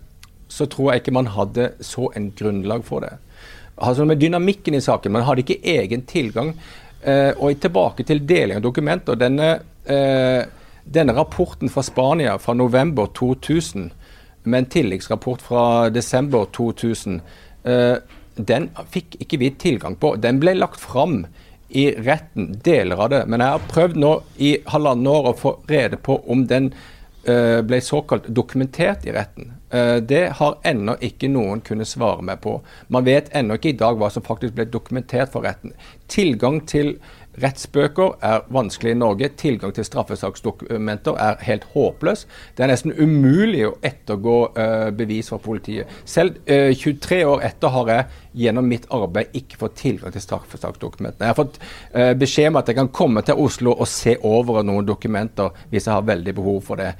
så 0.50 0.66
tror 0.72 0.94
jeg 0.94 1.04
ikke 1.04 1.18
man 1.18 1.34
hadde 1.36 1.72
så 1.84 2.10
en 2.16 2.32
grunnlag 2.38 2.86
for 2.88 3.04
det. 3.04 3.18
Altså 3.78 4.06
med 4.08 4.18
dynamikken 4.18 4.74
i 4.74 4.82
saken. 4.82 5.14
Man 5.14 5.28
hadde 5.28 5.44
ikke 5.44 5.62
egen 5.78 6.08
tilgang. 6.10 6.56
Uh, 7.06 7.38
og 7.38 7.60
tilbake 7.62 8.04
til 8.08 8.24
deling 8.26 8.58
av 8.58 8.64
dokumenter. 8.66 9.20
Denne 9.20 9.52
uh, 9.86 10.57
denne 10.94 11.14
rapporten 11.14 11.70
fra 11.70 11.84
Spania 11.84 12.38
fra 12.40 12.54
november 12.54 13.10
2000, 13.16 13.92
med 14.44 14.58
en 14.58 14.70
tilleggsrapport 14.72 15.42
fra 15.42 15.90
desember 15.90 16.48
2000, 16.56 17.22
eh, 17.64 17.98
den 18.38 18.70
fikk 18.94 19.18
ikke 19.20 19.40
vi 19.42 19.52
tilgang 19.60 19.98
på. 20.00 20.16
Den 20.22 20.40
ble 20.40 20.54
lagt 20.56 20.80
fram 20.80 21.26
i 21.70 21.90
retten, 21.92 22.54
deler 22.64 23.04
av 23.04 23.10
det. 23.12 23.24
Men 23.28 23.44
jeg 23.44 23.56
har 23.56 23.72
prøvd 23.74 24.00
nå 24.00 24.14
i 24.40 24.54
halvannet 24.72 25.12
år 25.12 25.32
å 25.32 25.38
få 25.38 25.56
rede 25.68 26.00
på 26.00 26.20
om 26.32 26.46
den 26.48 26.72
eh, 27.28 27.60
ble 27.66 27.82
såkalt 27.84 28.30
dokumentert 28.30 29.08
i 29.08 29.16
retten. 29.16 29.57
Eh, 29.72 29.96
det 29.96 30.24
har 30.40 30.60
ennå 30.64 30.96
ikke 31.04 31.30
noen 31.32 31.62
kunnet 31.66 31.90
svare 31.90 32.24
meg 32.24 32.42
på. 32.44 32.58
Man 32.94 33.08
vet 33.08 33.32
ennå 33.36 33.60
ikke 33.60 33.74
i 33.74 33.80
dag 33.80 34.00
hva 34.00 34.12
som 34.14 34.26
faktisk 34.26 34.56
ble 34.56 34.68
dokumentert 34.72 35.34
for 35.34 35.48
retten. 35.48 35.76
Tilgang 36.08 36.62
til 36.68 36.98
Rettsbøker 37.38 38.16
er 38.26 38.48
vanskelig 38.50 38.96
i 38.96 38.98
Norge. 38.98 39.28
Tilgang 39.38 39.70
til 39.76 39.86
straffesaksdokumenter 39.86 41.20
er 41.22 41.44
helt 41.46 41.68
håpløs. 41.76 42.24
Det 42.58 42.64
er 42.66 42.72
nesten 42.72 42.96
umulig 42.98 43.62
å 43.68 43.76
ettergå 43.86 44.38
uh, 44.56 44.88
bevis 44.98 45.30
fra 45.30 45.38
politiet. 45.44 45.92
Selv 46.10 46.40
uh, 46.50 46.72
eh, 46.72 46.74
23 46.74 47.20
år 47.30 47.46
etter 47.46 47.76
har 47.76 47.92
jeg 47.94 48.08
gjennom 48.42 48.66
mitt 48.66 48.90
arbeid 48.90 49.38
ikke 49.38 49.62
fått 49.62 49.78
tilgang 49.84 50.16
til 50.16 50.26
straffesaksdokumentene. 50.26 51.28
Jeg 51.28 51.36
har 51.36 51.38
fått 51.38 51.62
beskjed 52.18 52.52
om 52.52 52.60
at 52.60 52.68
jeg 52.70 52.78
kan 52.78 52.92
komme 52.94 53.24
til 53.26 53.40
Oslo 53.42 53.72
og 53.74 53.90
se 53.90 54.14
over 54.26 54.62
noen 54.66 54.86
dokumenter 54.86 55.54
hvis 55.72 55.88
jeg 55.88 55.94
har 55.94 56.10
veldig 56.10 56.36
behov 56.38 56.60
for 56.66 56.82
det. 56.82 56.92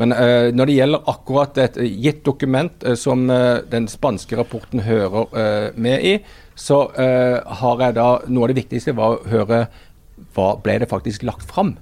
Men 0.00 0.14
uh, 0.16 0.48
når 0.56 0.70
det 0.70 0.76
gjelder 0.78 1.10
akkurat 1.12 1.60
et 1.60 1.76
gitt 2.00 2.24
dokument 2.24 2.86
uh, 2.86 2.96
som 2.98 3.26
uh, 3.28 3.60
den 3.68 3.88
spanske 3.90 4.38
rapporten 4.38 4.84
hører 4.86 5.74
med 5.76 6.06
i, 6.06 6.14
så 6.60 6.82
har 6.92 7.80
jeg 7.80 7.94
da 7.96 8.08
Noe 8.28 8.44
av 8.44 8.50
det 8.50 8.58
viktigste 8.58 8.92
var 8.96 9.14
å 9.14 9.30
høre 9.30 9.60
hva 10.36 10.50
ble 10.60 10.74
det 10.82 10.88
faktisk 10.90 11.22
lagt 11.24 11.46
fram. 11.48 11.78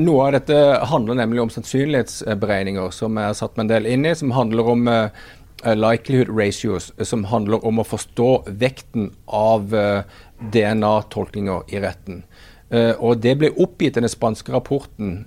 noe 0.00 0.26
av 0.26 0.32
dette 0.36 0.56
handler 0.92 1.18
nemlig 1.18 1.42
om 1.42 1.50
sannsynlighetsberegninger, 1.50 2.92
som 2.94 3.18
jeg 3.18 3.26
har 3.32 3.34
satt 3.34 3.56
meg 3.56 3.64
en 3.64 3.72
del 3.72 3.88
inn 3.90 4.06
i, 4.06 4.14
som 4.14 4.30
handler 4.30 4.70
om 4.72 4.86
likelihood 5.74 6.30
ratios, 6.30 6.92
som 7.02 7.26
handler 7.32 7.66
om 7.66 7.82
å 7.82 7.88
forstå 7.88 8.30
vekten 8.62 9.10
av 9.26 9.74
DNA-tolkninger 10.54 11.74
i 11.74 11.82
retten. 11.82 12.22
og 12.98 13.18
det 13.26 13.34
ble 13.42 13.50
oppgitt 13.50 13.98
i 13.98 14.06
den 14.06 14.14
spanske 14.14 14.54
rapporten 14.54 15.26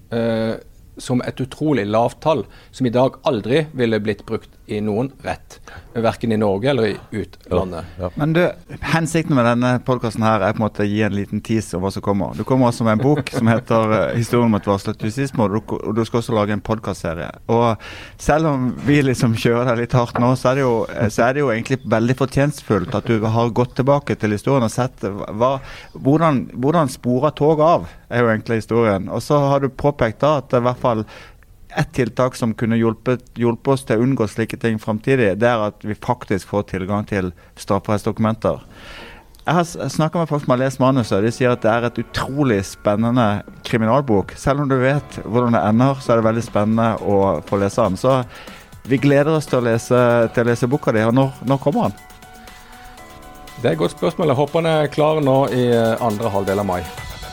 som 0.98 1.22
et 1.22 1.42
utrolig 1.42 1.86
lavt 1.88 2.22
tall, 2.22 2.46
som 2.72 2.86
i 2.86 2.94
dag 2.94 3.18
aldri 3.24 3.66
ville 3.74 4.00
blitt 4.04 4.26
brukt 4.26 4.50
i 4.66 4.80
noen 4.82 5.12
rett. 5.22 5.60
Verken 5.94 6.32
i 6.32 6.38
Norge 6.38 6.70
eller 6.70 6.86
i 6.88 6.98
utlandet. 7.12 7.86
Ja, 7.98 8.04
ja. 8.04 8.10
Men 8.16 8.34
du, 8.34 8.42
Hensikten 8.80 9.36
med 9.36 9.46
denne 9.46 9.74
podkasten 9.86 10.24
er 10.24 10.46
på 10.46 10.62
en 10.62 10.64
måte 10.64 10.86
å 10.86 10.88
gi 10.88 11.02
en 11.04 11.16
liten 11.16 11.42
tease 11.44 11.76
om 11.78 11.84
hva 11.84 11.92
som 11.94 12.06
kommer. 12.06 12.38
Du 12.38 12.46
kommer 12.48 12.70
også 12.70 12.88
med 12.88 12.98
en 12.98 13.04
bok 13.04 13.32
som 13.34 13.50
heter 13.52 13.92
uh, 13.92 14.00
'Historien 14.16 14.48
om 14.48 14.56
et 14.58 14.70
varslet 14.70 15.04
justismord', 15.04 15.58
og 15.60 15.96
du 15.96 16.04
skal 16.06 16.22
også 16.22 16.36
lage 16.38 16.56
en 16.56 16.64
podkastserie. 16.64 17.30
Og 17.52 17.76
selv 18.18 18.54
om 18.54 18.70
vi 18.88 19.02
liksom 19.04 19.36
kjører 19.36 19.74
deg 19.74 19.84
litt 19.84 19.98
hardt 19.98 20.22
nå, 20.24 20.32
så 20.40 20.54
er, 20.54 20.62
det 20.62 20.66
jo, 20.66 20.76
eh, 20.90 21.12
så 21.12 21.28
er 21.28 21.34
det 21.34 21.44
jo 21.44 21.52
egentlig 21.52 21.80
veldig 21.84 22.18
fortjenstfullt 22.24 22.96
at 22.96 23.12
du 23.12 23.28
har 23.36 23.54
gått 23.56 23.76
tilbake 23.82 24.16
til 24.16 24.38
historien 24.38 24.66
og 24.66 24.72
sett 24.72 25.04
hva, 25.04 25.58
hvordan, 25.94 26.46
hvordan 26.56 26.92
sporer 26.92 27.36
toget 27.36 27.68
av, 27.68 27.92
er 28.14 28.24
jo 28.24 28.32
egentlig 28.32 28.62
historien. 28.62 29.10
Og 29.10 29.24
så 29.26 29.40
har 29.50 29.64
du 29.64 29.70
påpekt 29.70 30.22
da 30.24 30.38
at 30.40 30.50
det 30.52 30.62
i 30.62 30.68
hvert 30.68 30.83
fall 30.84 31.06
ett 31.78 31.94
tiltak 31.94 32.36
som 32.36 32.54
kunne 32.54 32.78
hjulpet, 32.78 33.26
hjulpet, 33.40 33.72
oss 33.74 33.86
til 33.88 33.98
å 33.98 34.06
unngå 34.06 34.28
slike 34.30 34.60
ting 34.62 34.78
framtidig, 34.82 35.34
det 35.42 35.50
er 35.50 35.68
at 35.70 35.82
vi 35.86 35.98
faktisk 35.98 36.52
får 36.52 36.68
tilgang 36.74 37.08
til 37.10 37.32
strafferettsdokumenter. 37.60 38.62
Jeg 39.44 39.58
har 39.58 39.90
snakka 39.92 40.22
med 40.22 40.30
folk 40.30 40.46
som 40.46 40.54
har 40.54 40.62
lest 40.62 40.80
manuset, 40.80 41.18
og 41.18 41.26
de 41.26 41.32
sier 41.36 41.52
at 41.52 41.64
det 41.66 41.72
er 41.72 41.88
et 41.90 41.98
utrolig 42.00 42.62
spennende 42.64 43.44
kriminalbok. 43.68 44.32
Selv 44.40 44.64
om 44.64 44.70
du 44.72 44.78
vet 44.80 45.20
hvordan 45.26 45.58
det 45.58 45.64
ender, 45.68 46.00
så 46.00 46.14
er 46.14 46.22
det 46.22 46.30
veldig 46.30 46.46
spennende 46.46 46.90
å 47.04 47.18
få 47.50 47.60
lese 47.60 47.84
den. 47.84 48.00
Så 48.00 48.22
vi 48.88 49.02
gleder 49.04 49.36
oss 49.36 49.50
til 49.50 49.60
å 49.60 49.66
lese, 49.68 50.00
til 50.32 50.46
å 50.46 50.52
lese 50.54 50.72
boka 50.72 50.96
di. 50.96 51.04
Og 51.04 51.16
når, 51.18 51.36
når 51.44 51.60
kommer 51.64 51.92
den? 51.92 52.00
Det 53.60 53.68
er 53.68 53.74
et 53.76 53.84
godt 53.84 53.98
spørsmål. 53.98 54.32
Jeg 54.32 54.40
håper 54.40 54.64
den 54.64 54.72
er 54.78 54.94
klar 54.96 55.20
nå 55.24 55.40
i 55.52 55.66
eh, 55.72 55.96
andre 56.04 56.32
halvdel 56.32 56.64
av 56.64 56.72
mai. 56.72 56.82